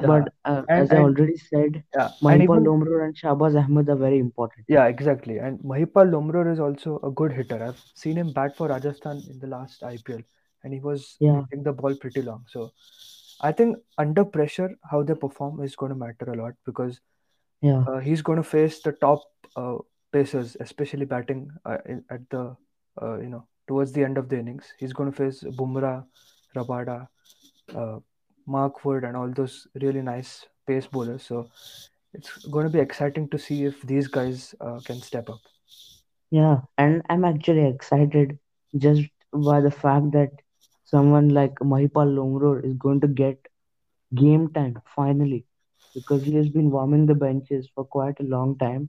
[0.01, 3.89] yeah, But uh, and as I and already said, yeah, Mahipal Lomror and Shahbaz Ahmed
[3.91, 4.67] are very important.
[4.69, 5.39] Yeah, exactly.
[5.39, 7.63] And Mahipal Lomror is also a good hitter.
[7.63, 10.23] I've seen him bat for Rajasthan in the last IPL,
[10.63, 12.45] and he was Yeah, hitting the ball pretty long.
[12.49, 12.73] So
[13.41, 17.01] I think under pressure, how they perform is going to matter a lot because
[17.61, 19.23] yeah, uh, he's going to face the top
[19.57, 19.79] uh,
[20.13, 22.57] pacers, especially batting uh, in, at the
[23.03, 24.73] uh, you know towards the end of the innings.
[24.79, 26.05] He's going to face Bumrah,
[26.57, 27.09] Rabada,
[27.75, 27.99] uh,
[28.47, 31.23] Mark Wood, and all those really nice pace bowlers.
[31.25, 31.49] So
[32.15, 35.41] it's going to be exciting to see if these guys uh, can step up.
[36.31, 36.59] yeah.
[36.79, 38.39] And I'm actually excited
[38.79, 40.31] just by the fact that
[40.85, 43.39] someone like Mahipal Lomror is going to get
[44.15, 45.45] game time finally
[45.95, 48.89] because he has been warming the benches for quite a long time.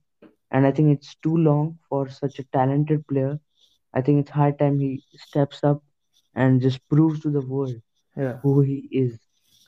[0.52, 3.40] And I think it's too long for such a talented player.
[3.94, 5.84] I think it's high time he steps up
[6.36, 7.76] and just proves to the world
[8.16, 9.20] Yeah, who he is.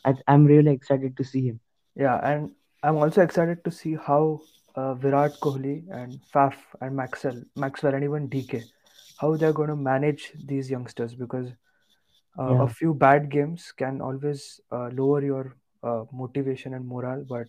[0.05, 1.59] I, I'm really excited to see him.
[1.95, 2.51] yeah, and
[2.83, 4.41] I'm also excited to see how
[4.75, 8.63] uh, Virat Kohli and Faf and Maxwell, Maxwell, and even DK,
[9.19, 11.51] how they're going to manage these youngsters because
[12.39, 17.25] uh, a few bad games can always uh, lower your uh, motivation and morale.
[17.27, 17.47] But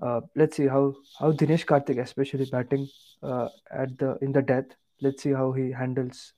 [0.00, 2.88] uh, let's see how how Dinesh Karthik, especially batting
[3.22, 4.66] uh, at the in the death,
[5.00, 6.32] let's see how he handles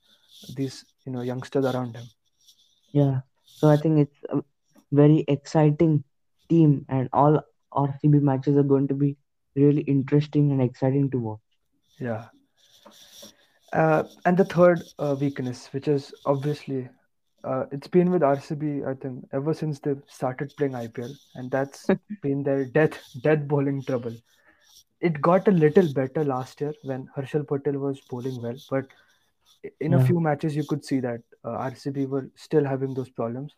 [0.55, 2.05] these you know youngsters around him.
[2.91, 3.21] yeah.
[3.45, 4.43] So I think it's a
[4.91, 6.03] very exciting
[6.49, 7.41] team, and all
[7.73, 9.17] RCB matches are going to be
[9.55, 11.39] really interesting and exciting to watch.
[11.99, 12.25] Yeah.
[13.73, 16.89] Uh, and the third uh, weakness, which is obviously,
[17.43, 21.87] uh, it's been with RCB, I think, ever since they started playing IPL, and that's
[22.21, 24.15] been their death, death bowling trouble.
[25.01, 28.85] It got a little better last year when Harshal Patel was bowling well, but
[29.79, 33.53] in a few matches you could see that uh, RCB were still having those problems.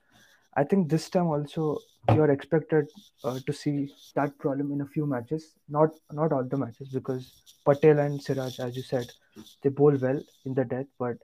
[0.55, 1.80] I think this time also
[2.10, 2.88] you are expected
[3.24, 7.32] uh, to see that problem in a few matches, not not all the matches because
[7.66, 9.12] Patel and Siraj, as you said,
[9.62, 11.18] they bowl well in the death, but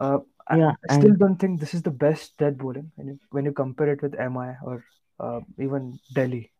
[0.00, 0.18] uh,
[0.48, 3.20] I, yeah, I still and don't think this is the best death bowling when you,
[3.30, 4.84] when you compare it with MI or
[5.20, 6.52] uh, even Delhi.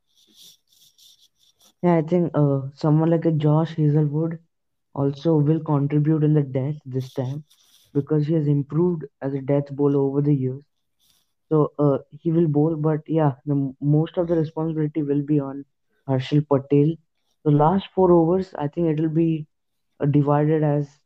[1.82, 4.38] yeah, I think uh, someone like a Josh Hazlewood
[4.94, 7.44] also will contribute in the death this time
[7.94, 10.62] because he has improved as a death bowler over the years.
[11.48, 15.64] So uh, he will bowl, but yeah, the most of the responsibility will be on
[16.08, 16.96] Harshal Patel.
[17.44, 19.46] The last four overs, I think it will be
[20.00, 20.98] uh, divided as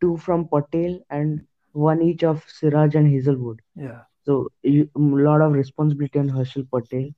[0.00, 1.40] two from Patel and
[1.72, 3.60] one each of Siraj and Hazlewood.
[3.74, 7.10] Yeah, So a lot of responsibility on Harshal Patel.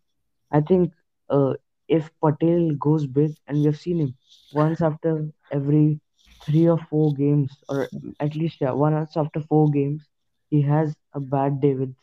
[0.53, 0.93] I think
[1.31, 1.55] uh,
[1.93, 4.15] if Patel goes big, and we have seen him
[4.53, 6.01] once after every
[6.47, 7.91] three or four games, or
[8.21, 10.07] at least yeah, once after four games,
[10.51, 11.95] he has a bad day with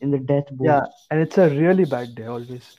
[0.00, 0.78] in the death ball.
[0.78, 2.78] yeah, and it's a really bad day always.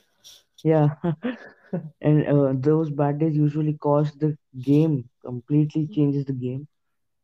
[0.64, 0.90] Yeah,
[2.02, 6.68] and uh, those bad days usually cost the game, completely changes the game.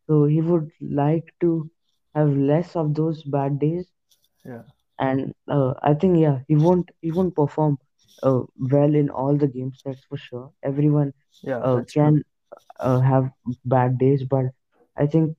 [0.08, 1.70] So he would like to
[2.16, 3.88] have less of those bad days,
[4.46, 4.64] Yeah,
[5.00, 7.78] and uh, I think yeah, he won't he won't perform
[8.24, 9.82] uh, well in all the games.
[9.86, 10.52] That's for sure.
[10.64, 11.14] Everyone
[11.44, 12.24] yeah, uh, can
[12.80, 13.30] uh, have
[13.66, 14.46] bad days, but
[14.98, 15.38] I think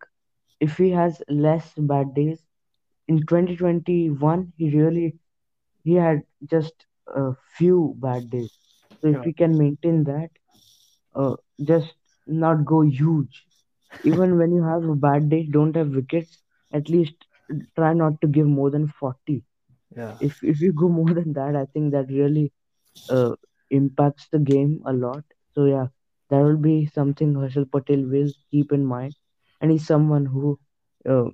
[0.61, 2.45] if he has less bad days
[3.09, 5.15] in 2021, he really
[5.85, 8.59] he had just a few bad days.
[9.01, 10.31] So if Yeah, we can maintain that,
[11.15, 11.95] uh, just
[12.27, 13.47] not go huge.
[14.03, 16.39] Even when you have a bad day, don't have wickets.
[16.73, 17.15] At least
[17.77, 19.45] try not to give more than 40.
[19.97, 22.53] yeah, If if you go more than that, I think that really
[23.09, 23.35] uh,
[23.71, 25.23] impacts the game a lot.
[25.55, 25.87] So yeah,
[26.31, 29.15] that will be something Harshal Patel will keep in mind,
[29.61, 30.59] and he's someone who
[31.09, 31.27] uh,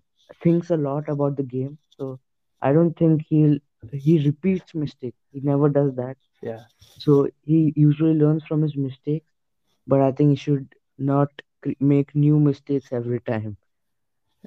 [0.42, 1.78] thinks a lot about the game.
[1.98, 2.18] So
[2.62, 3.58] I don't think he'll
[3.92, 5.18] he repeats mistakes.
[5.32, 6.16] He never does that.
[6.42, 6.64] yeah.
[6.98, 9.26] So he usually learns from his mistakes,
[9.86, 11.28] but I think he should not
[11.80, 13.56] make new mistakes every time.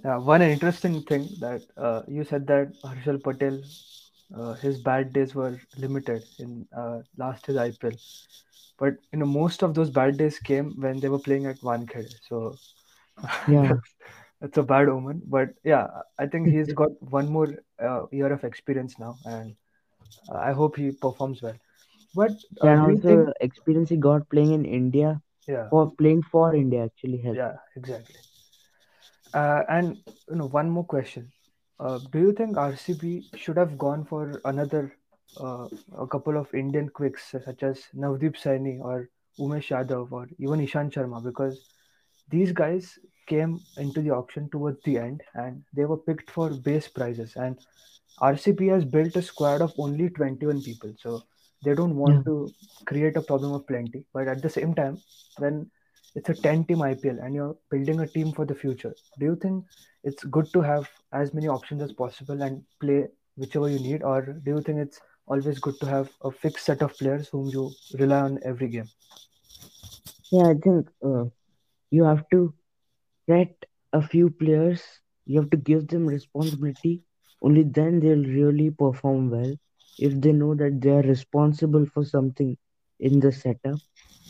[0.04, 3.62] Yeah, one interesting thing that uh, you said that Harshal Patel,
[4.34, 7.94] uh, his bad days were limited in uh, last his IPL.
[8.78, 12.14] But you know, most of those bad days came when they were playing at Wankhede.
[12.28, 12.58] So
[13.46, 13.96] Yeah, that's,
[14.42, 15.22] that's a bad omen.
[15.28, 15.88] But yeah,
[16.20, 19.56] I think he's got one more uh, year of experience now, and
[20.30, 21.56] uh, I hope he performs well.
[22.14, 23.32] But uh, and also think?
[23.40, 27.42] experience he got playing in India Yeah, for playing for India actually helped.
[27.42, 28.16] yeah, exactly.
[29.34, 29.98] Uh, and
[30.30, 31.32] you know, one more question.
[31.80, 34.96] Uh, do you think RCB should have gone for another
[35.40, 35.68] uh,
[35.98, 39.10] a couple of Indian quicks such as Navdeep Saini or
[39.40, 41.24] Umesh Yadav or even Ishant Sharma?
[41.24, 41.60] Because
[42.30, 42.98] these guys
[43.28, 47.36] came into the auction towards the end and they were picked for base prizes.
[47.36, 47.58] And
[48.22, 50.94] RCB has built a squad of only 21 people.
[50.98, 51.24] So
[51.64, 52.54] they don't Yeah, want to
[52.86, 54.06] create a problem of plenty.
[54.14, 55.02] But at the same time
[55.38, 55.70] when
[56.16, 59.36] it's a 10 team IPL and you're building a team for the future do you
[59.36, 59.66] think
[60.06, 64.22] it's good to have as many options as possible and play whichever you need or
[64.46, 67.76] do you think it's always good to have a fixed set of players whom you
[68.04, 68.90] rely on every game
[70.32, 70.48] yeah.
[70.50, 71.26] I think uh,
[71.92, 72.54] you have to
[73.30, 73.54] set
[73.94, 74.82] a few players.
[75.26, 77.02] You have to give them responsibility.
[77.42, 79.56] Only then they'll really perform well.
[80.00, 82.58] If they know that they are responsible for something
[83.00, 83.80] in the setup.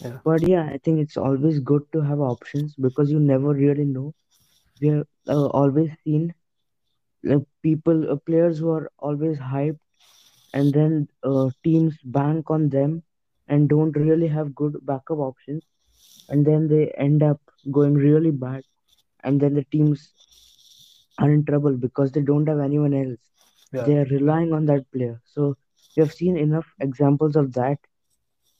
[0.01, 3.85] yeah But yeah, I think it's always good to have options because you never really
[3.85, 4.13] know.
[4.81, 6.33] We have uh, always seen
[7.29, 9.79] uh, people, uh, players who are always hyped,
[10.53, 13.03] and then uh, teams bank on them
[13.47, 15.63] and don't really have good backup options,
[16.29, 17.39] and then they end up
[17.71, 18.63] going really bad,
[19.23, 20.13] and then the teams
[21.19, 23.19] are in trouble because they don't have anyone else.
[23.71, 25.21] yeah They are relying on that player.
[25.25, 25.55] So
[25.95, 27.77] we have seen enough examples of that,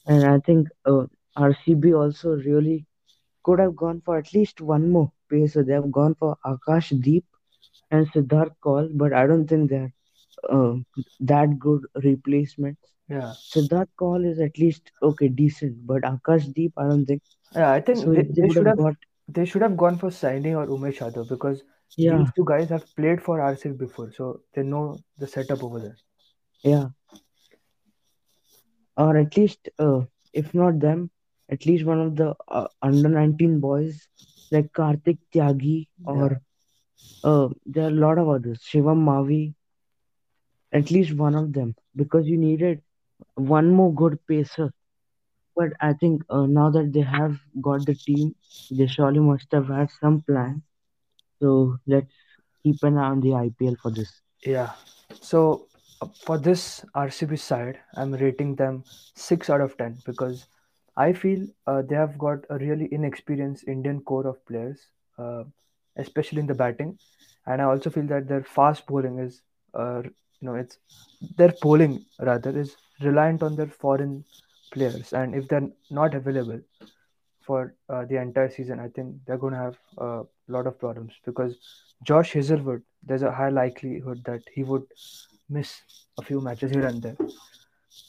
[0.06, 1.06] and I think uh,
[1.36, 2.86] RCB also really
[3.46, 5.12] could have gone for at least one more
[5.54, 7.26] So They have gone for Akash Deep
[7.92, 9.94] and Siddharth Kaul, but I don't think they're
[10.50, 10.76] uh,
[11.22, 12.82] that good replacements.
[13.10, 17.22] yeah Siddharth Kaul is at least okay, decent, but Akash Deep, I don't think.
[17.56, 18.96] Yeah, I So think they, they they should have got,
[19.28, 21.64] they should have gone for Saini or Umesh Yadav because
[22.06, 25.80] these yeah, two guys have played for RCB before, so they know the setup over
[25.80, 25.98] there.
[26.64, 26.90] yeah,
[28.98, 30.02] or at least, uh,
[30.34, 31.10] if not them,
[31.50, 34.08] at least one of the uh, under 19 boys
[34.52, 36.42] like Karthik Tyagi Yeah, or
[37.24, 39.54] uh, there are a lot of others, Shivam Mavi,
[40.74, 42.82] at least one of them, because you needed
[43.36, 44.72] one more good pacer
[45.56, 48.36] But I think uh, now that they have got the team,
[48.72, 50.64] they surely must have had some plan.
[51.42, 52.14] So let's
[52.64, 54.22] keep an eye on the IPL for this.
[54.46, 54.72] yeah.
[55.22, 55.68] So
[56.02, 58.84] uh, for this RCB side, I'm rating them
[59.16, 60.46] six out of ten because
[60.98, 64.80] I feel uh, they have got a really inexperienced Indian core of players,
[65.18, 65.44] uh,
[65.98, 66.98] especially in the batting,
[67.46, 69.42] and I also feel that their fast bowling is,
[69.74, 70.78] uh, you know, it's
[71.38, 74.24] their bowling rather is reliant on their foreign
[74.72, 76.62] players, and if they're not available
[77.42, 81.14] for uh, the entire season, I think they're going to have a lot of problems
[81.26, 81.56] because
[82.04, 84.84] Josh Hazlewood, there's a high likelihood that he would
[85.50, 85.82] miss
[86.18, 87.18] a few matches here and there.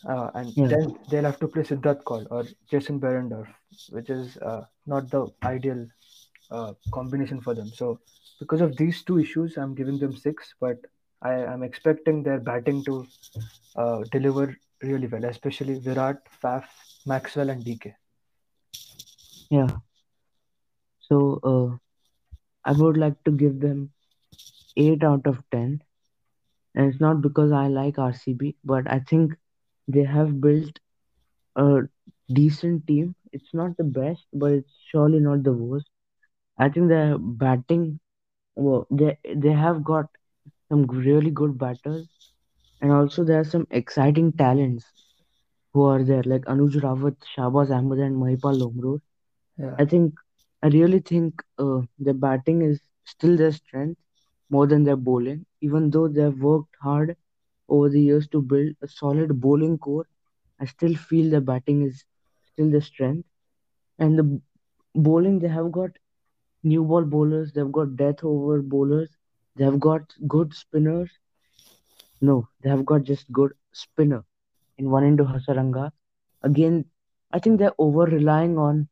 [0.05, 3.49] Uh, and Yeah, then they'll have to play Siddharth Kaul or Jason Behrendorff,
[3.91, 5.87] which is uh, not the ideal
[6.51, 7.69] uh, combination for them.
[7.69, 8.01] So,
[8.39, 10.79] because of these two issues, I'm giving them six, but
[11.23, 13.07] I am expecting their batting to
[13.77, 16.65] uh, deliver really well, especially Virat, Faf,
[17.07, 17.95] Maxwell, and DK.
[19.51, 19.69] yeah.
[21.01, 21.77] So uh,
[22.65, 23.93] I would like to give them
[24.77, 25.83] 8 out of 10.
[26.75, 29.35] And it's not because I like RCB, but I think
[29.89, 30.79] they have built
[31.57, 31.83] a
[32.33, 33.15] decent team.
[33.33, 35.89] It's not the best, but it's surely not the worst.
[36.59, 37.99] I think the batting,
[38.57, 40.07] well, they they have got
[40.69, 42.07] some really good batters,
[42.81, 44.85] and also there are some exciting talents
[45.73, 49.01] who are there, like Anuj Rawat, Shahbaz Ahmed, and Mahipal Lomror.
[49.59, 50.15] Yeah, I think,
[50.63, 54.01] I really think uh, their batting is still their strength
[54.51, 57.17] more than their bowling, even though they have worked hard.
[57.69, 60.07] Over the years to build a solid bowling core.
[60.61, 62.05] I still feel the batting is
[62.53, 63.29] still the strength.
[63.99, 64.41] And the
[64.95, 65.91] bowling, they have got
[66.63, 69.17] new ball bowlers, they've got death over bowlers,
[69.57, 71.11] they have got good spinners.
[72.21, 74.25] No, they have got just good spinner
[74.79, 75.93] in Wanindu Hasaranga.
[76.43, 76.87] Again,
[77.33, 78.89] I think they're over relying on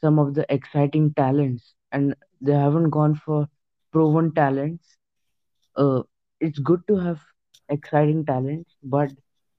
[0.00, 3.48] some of the exciting talents and they haven't gone for
[3.92, 4.98] proven talents.
[5.76, 6.02] Uh,
[6.40, 7.20] it's good to have
[7.72, 9.12] exciting talents, but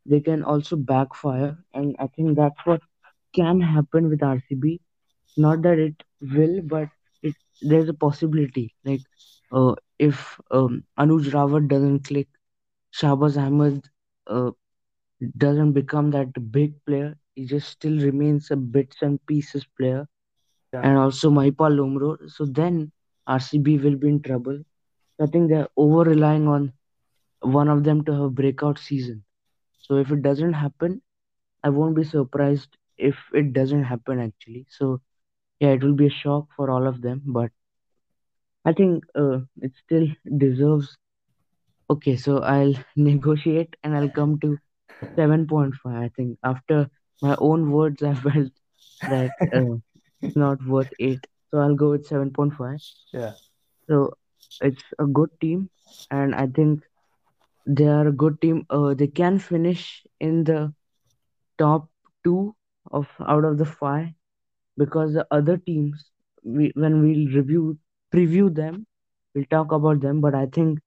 [0.05, 1.57] they can also backfire.
[1.75, 2.81] And I think that's what
[3.35, 4.81] can happen with RCB.
[5.37, 6.89] Not that it will, but
[7.23, 8.75] it there's a possibility.
[8.85, 9.03] Like
[9.53, 12.29] uh, if um, Anuj Rawat doesn't click,
[13.01, 13.89] Shahbaz Ahmed
[14.27, 14.51] uh,
[15.37, 17.15] doesn't become that big player.
[17.35, 20.07] He just still remains a bits and pieces player
[20.73, 22.17] Yeah, and also Mahipal Lomror.
[22.31, 22.91] So then
[23.27, 24.63] RCB will be in trouble.
[25.21, 26.73] I think they're over relying on
[27.43, 29.23] one of them to have a breakout season.
[29.79, 31.01] So if it doesn't happen,
[31.63, 34.65] I won't be surprised if it doesn't happen actually.
[34.69, 35.01] So
[35.59, 37.51] yeah, it will be a shock for all of them, but
[38.65, 40.97] I think uh, it still deserves.
[41.89, 44.57] Okay, so I'll negotiate and I'll come to
[45.15, 45.95] 7.5.
[46.03, 46.89] I think after
[47.21, 48.51] my own words, I felt
[49.05, 49.75] that uh,
[50.21, 51.27] it's not worth 8.
[51.51, 52.79] So I'll go with 7.5.
[53.13, 53.33] yeah,
[53.89, 54.13] So
[54.61, 55.69] it's a good team,
[56.11, 56.83] and I think
[57.65, 58.65] they are a good team.
[58.69, 60.73] Uh, they can finish in the
[61.57, 61.87] top
[62.23, 62.55] two
[62.91, 64.09] of out of the five
[64.77, 66.09] because the other teams,
[66.43, 67.77] we when we'll review
[68.13, 68.85] preview them,
[69.33, 70.21] we'll talk about them.
[70.21, 70.79] But I think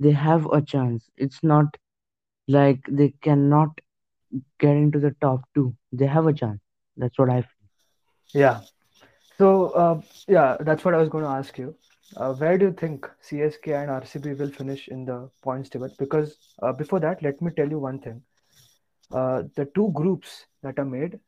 [0.00, 1.08] they have a chance.
[1.16, 1.76] It's not
[2.48, 3.80] like they cannot
[4.58, 5.74] get into the top two.
[5.92, 6.60] They have a chance.
[6.96, 7.68] That's what I feel.
[8.34, 8.60] yeah.
[9.38, 11.74] So, uh, yeah, that's what I was going to ask you.
[12.14, 15.90] Uh, where do you think CSK and RCB will finish in the points table?
[15.98, 18.22] Because uh, before that, let me tell you one thing.
[19.10, 21.18] Uh, the two groups that are made,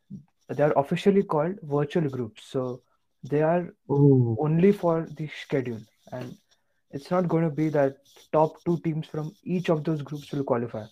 [0.49, 2.45] they are officially called virtual groups.
[2.47, 2.83] So
[3.23, 5.81] they are Oh, only for the schedule,
[6.13, 6.37] and
[6.91, 7.97] it's not going to be that
[8.33, 10.85] top two teams from each of those groups will qualify.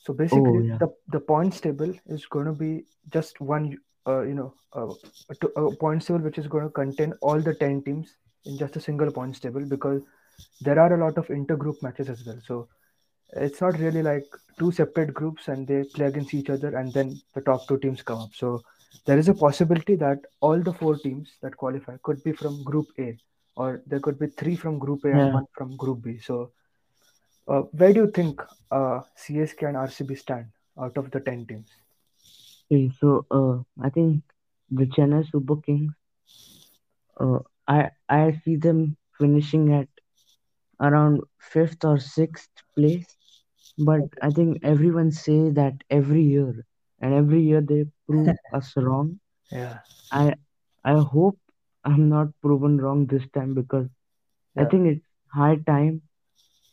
[0.00, 4.22] So oh basically, yeah, the the points table is going to be just one, uh,
[4.22, 4.94] you know, uh,
[5.30, 8.76] a, a points table which is going to contain all the ten teams in just
[8.76, 10.02] a single points table because
[10.60, 12.38] there are a lot of intergroup matches as well.
[12.44, 12.68] So
[13.34, 14.24] it's not really like
[14.58, 18.02] two separate groups and they play against each other and then the top two teams
[18.02, 18.30] come up.
[18.34, 18.62] So
[19.06, 22.88] there is a possibility that all the four teams that qualify could be from Group
[22.98, 23.16] A,
[23.56, 26.18] or there could be three from Group A and one from Group B.
[26.18, 26.52] So
[27.48, 28.40] uh, where do you think
[28.70, 30.46] uh, CSK and RCB stand
[30.80, 31.68] out of the 10 teams?
[32.70, 34.22] Okay, so uh, I think
[34.70, 35.92] the Chennai Super Kings.
[37.18, 39.88] Uh, I I see them finishing at
[40.80, 43.16] around fifth or sixth place,
[43.78, 46.64] but I think everyone say that every year,
[47.00, 49.20] and every year they prove us wrong.
[49.50, 49.78] Yeah,
[50.12, 50.34] I
[50.84, 51.38] I hope
[51.84, 53.88] I'm not proven wrong this time because
[54.56, 54.66] I yeah.
[54.66, 56.02] think it's high time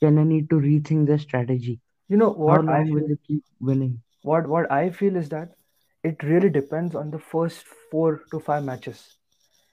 [0.01, 1.79] Chennai need to rethink their strategy.
[2.09, 3.09] You know How what I long will feel?
[3.09, 4.01] they keep winning?
[4.23, 5.55] What what I feel is that
[6.03, 9.18] it really depends on the first four to five matches.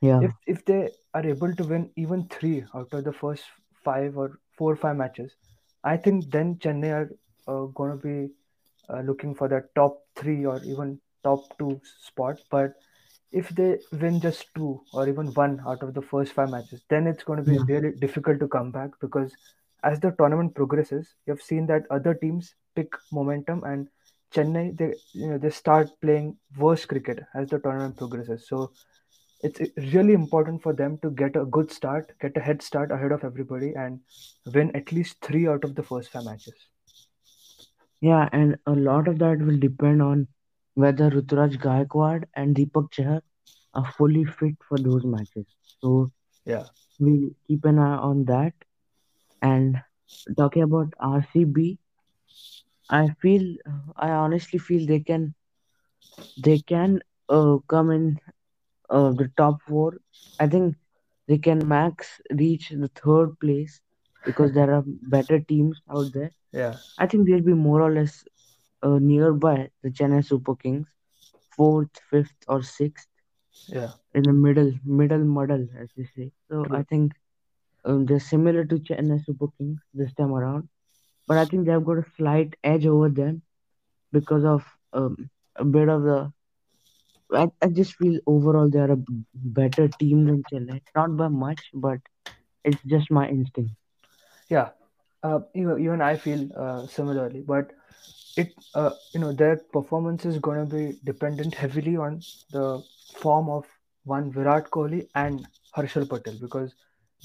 [0.01, 3.45] If Yeah, if if they are able to win even three out of the first
[3.85, 5.37] five or four or five matches,
[5.85, 7.11] I think then Chennai are
[7.49, 8.35] uh, going to be
[8.89, 12.37] uh, looking for that top three or even top two spot.
[12.51, 12.75] But
[13.33, 17.07] if they win just two or even one out of the first five matches, then
[17.07, 19.37] it's going to be yeah, really difficult to come back because
[19.83, 23.89] as the tournament progresses, you've seen that other teams pick momentum and
[24.35, 28.47] Chennai they you know they start playing worse cricket as the tournament progresses.
[28.49, 28.73] So
[29.43, 29.61] it's
[29.95, 33.25] really important for them to get a good start, get a head start ahead of
[33.25, 34.01] everybody, and
[34.47, 36.55] win at least three out of the first five matches.
[38.01, 40.27] yeah, and a lot of that will depend on
[40.75, 43.21] whether Ruturaj Gaikwad and Deepak Chahar
[43.75, 45.47] are fully fit for those matches.
[45.81, 46.11] So
[46.45, 46.67] Yeah,
[46.99, 48.53] we'll keep an eye on that.
[49.43, 49.79] And
[50.37, 51.79] talking about RCB,
[52.91, 53.57] I feel,
[53.97, 55.35] I honestly feel they can,
[56.37, 58.19] they can uh, come in
[58.91, 59.95] uh, the top four.
[60.39, 60.77] I think
[61.29, 63.81] they can max reach the third place
[64.25, 66.33] because there are better teams out there.
[66.53, 68.25] yeah, I think they'll be more or less
[68.83, 70.87] uh, nearby the Chennai Super Kings,
[71.57, 73.09] fourth, fifth, or sixth
[73.69, 76.33] yeah, in the middle, middle muddle, as they say.
[76.49, 77.13] So I think
[77.85, 80.69] um, they're similar to Chennai Super Kings this time around,
[81.27, 83.43] but I think they've got a slight edge over them
[84.13, 86.33] because of um, a bit of the.
[87.33, 88.99] I, I just feel overall they are a
[89.35, 91.99] better team than Chennai, not by much, but
[92.65, 93.73] it's just my instinct.
[94.49, 94.71] Yeah,
[95.23, 97.73] uh, even, even I feel uh, similarly, but
[98.37, 102.83] it uh, you know their performance is going to be dependent heavily on the
[103.15, 103.67] form of
[104.05, 105.47] one Virat Kohli and
[105.77, 106.75] Harshal Patel because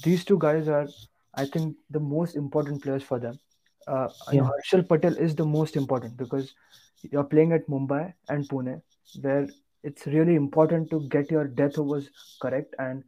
[0.02, 0.88] these two guys are
[1.34, 3.38] I think the most important players for them.
[3.86, 6.54] Uh, Yeah, Harshal Patel is the most important because
[7.02, 8.82] you're playing at Mumbai and Pune
[9.20, 9.48] where
[9.82, 12.10] it's really important to get your death overs
[12.40, 13.02] correct and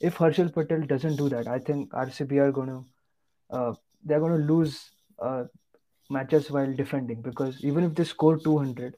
[0.00, 2.84] if Harshal Patel doesn't do that I think RCB are going to
[3.50, 4.90] uh, they're going to lose
[5.20, 5.44] uh,
[6.10, 8.96] matches while defending because even if they score 200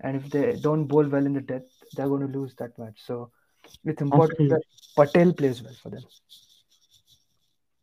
[0.00, 1.62] and if they don't bowl well in the death,
[1.94, 2.98] they're going to lose that match.
[3.04, 3.30] So
[3.84, 4.62] it's important that.
[4.96, 6.02] Patel plays well for them.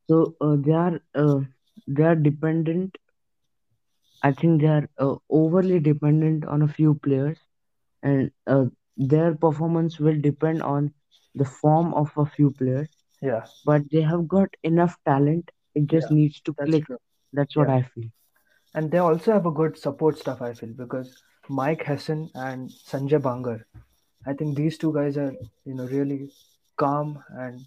[0.08, 1.42] So uh, they are uh,
[1.88, 2.98] they are dependent.
[4.22, 7.38] I think they are uh, overly dependent on a few players,
[8.04, 8.66] and uh,
[8.98, 10.94] their performance will depend on
[11.36, 12.90] the form of a few players.
[13.22, 15.52] Yeah, But they have got enough talent.
[15.76, 16.86] It just yeah, needs to that's click.
[16.86, 16.98] true.
[17.34, 18.10] That's what Yeah, I feel.
[18.74, 20.42] and they also have a good support staff.
[20.42, 21.18] I feel because
[21.50, 23.62] Mike Hesson and Sanjay Bangar.
[24.26, 25.34] I think these two guys are
[25.66, 26.30] you know really
[26.78, 27.62] calm and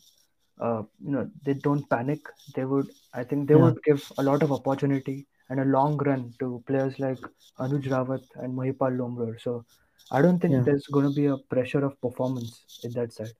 [0.60, 2.20] uh, you know they don't panic.
[2.54, 5.98] They would I think they Yeah, would give a lot of opportunity and a long
[6.08, 7.18] run to players like
[7.58, 9.40] Anuj Rawat and Mahipal Lomror.
[9.40, 9.66] So
[10.10, 13.36] I don't think yeah, there's going to be a pressure of performance in that side.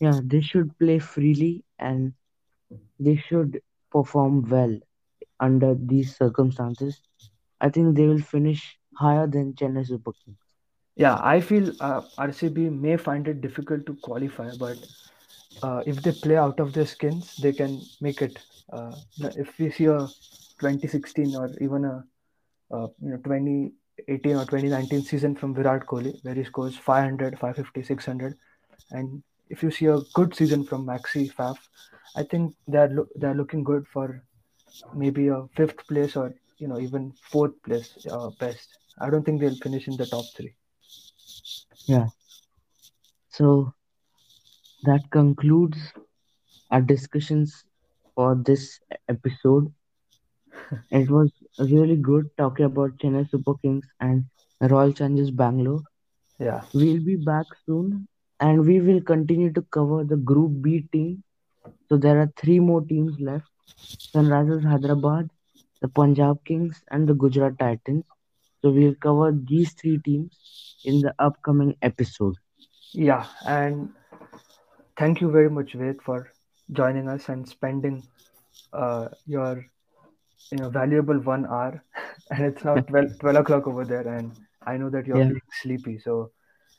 [0.00, 0.20] yeah.
[0.24, 2.12] They should play freely and
[2.98, 3.60] they should
[3.90, 4.78] perform well
[5.40, 7.00] under these circumstances.
[7.60, 10.38] I think they will finish higher than Chennai Super Kings.
[10.96, 14.78] Yeah, I feel uh, RCB may find it difficult to qualify, but
[15.62, 18.38] uh, if they play out of their skins, they can make it.
[18.72, 18.94] Uh,
[19.36, 20.08] if we see a
[20.62, 22.04] 2016 or even a
[23.02, 28.34] you know 2018 or 2019 season from Virat Kohli, where he scores 500, 550, 600,
[28.90, 31.58] and if you see a good season from Maxi Faf,
[32.16, 34.22] I think they're lo- they're looking good for
[34.94, 38.78] maybe a fifth place or you know even fourth place uh, best.
[38.98, 40.54] I don't think they'll finish in the top three.
[41.86, 42.08] Yeah.
[43.30, 43.74] So
[44.84, 45.78] that concludes
[46.70, 47.64] our discussions
[48.14, 49.72] for this episode.
[50.90, 54.24] It was really good talking about Chennai Super Kings and
[54.60, 55.82] Royal Challengers Bangalore.
[56.38, 58.06] Yeah, We'll be back soon
[58.40, 61.22] and we will continue to cover the Group B team.
[61.88, 63.46] So there are three more teams left
[64.14, 65.30] Sunrisers Hyderabad,
[65.80, 68.04] the Punjab Kings, and the Gujarat Titans.
[68.60, 70.36] So we'll cover these three teams
[70.84, 72.36] in the upcoming episode.
[72.92, 73.90] yeah, and
[74.96, 76.32] thank you very much, Ved, for
[76.72, 78.02] joining us and spending
[78.72, 79.66] uh, your
[80.52, 81.82] you know valuable one hour.
[82.30, 84.32] and it's now 12, 12 o'clock over there, and
[84.66, 86.30] I know that you're Yeah, sleepy, so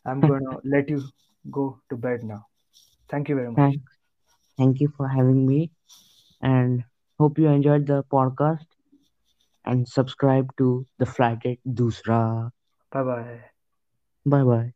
[0.06, 1.10] I'm gonna let you
[1.52, 2.46] go to bed now.
[3.10, 3.74] Thank you very much.
[3.74, 3.92] thanks.
[4.58, 5.72] Thank you for having me
[6.42, 6.84] and
[7.20, 8.66] hope you enjoyed the podcast
[9.66, 12.52] and subscribe to the Flight at Dusra.
[12.92, 13.52] Bye bye.
[14.26, 14.74] Bye bye.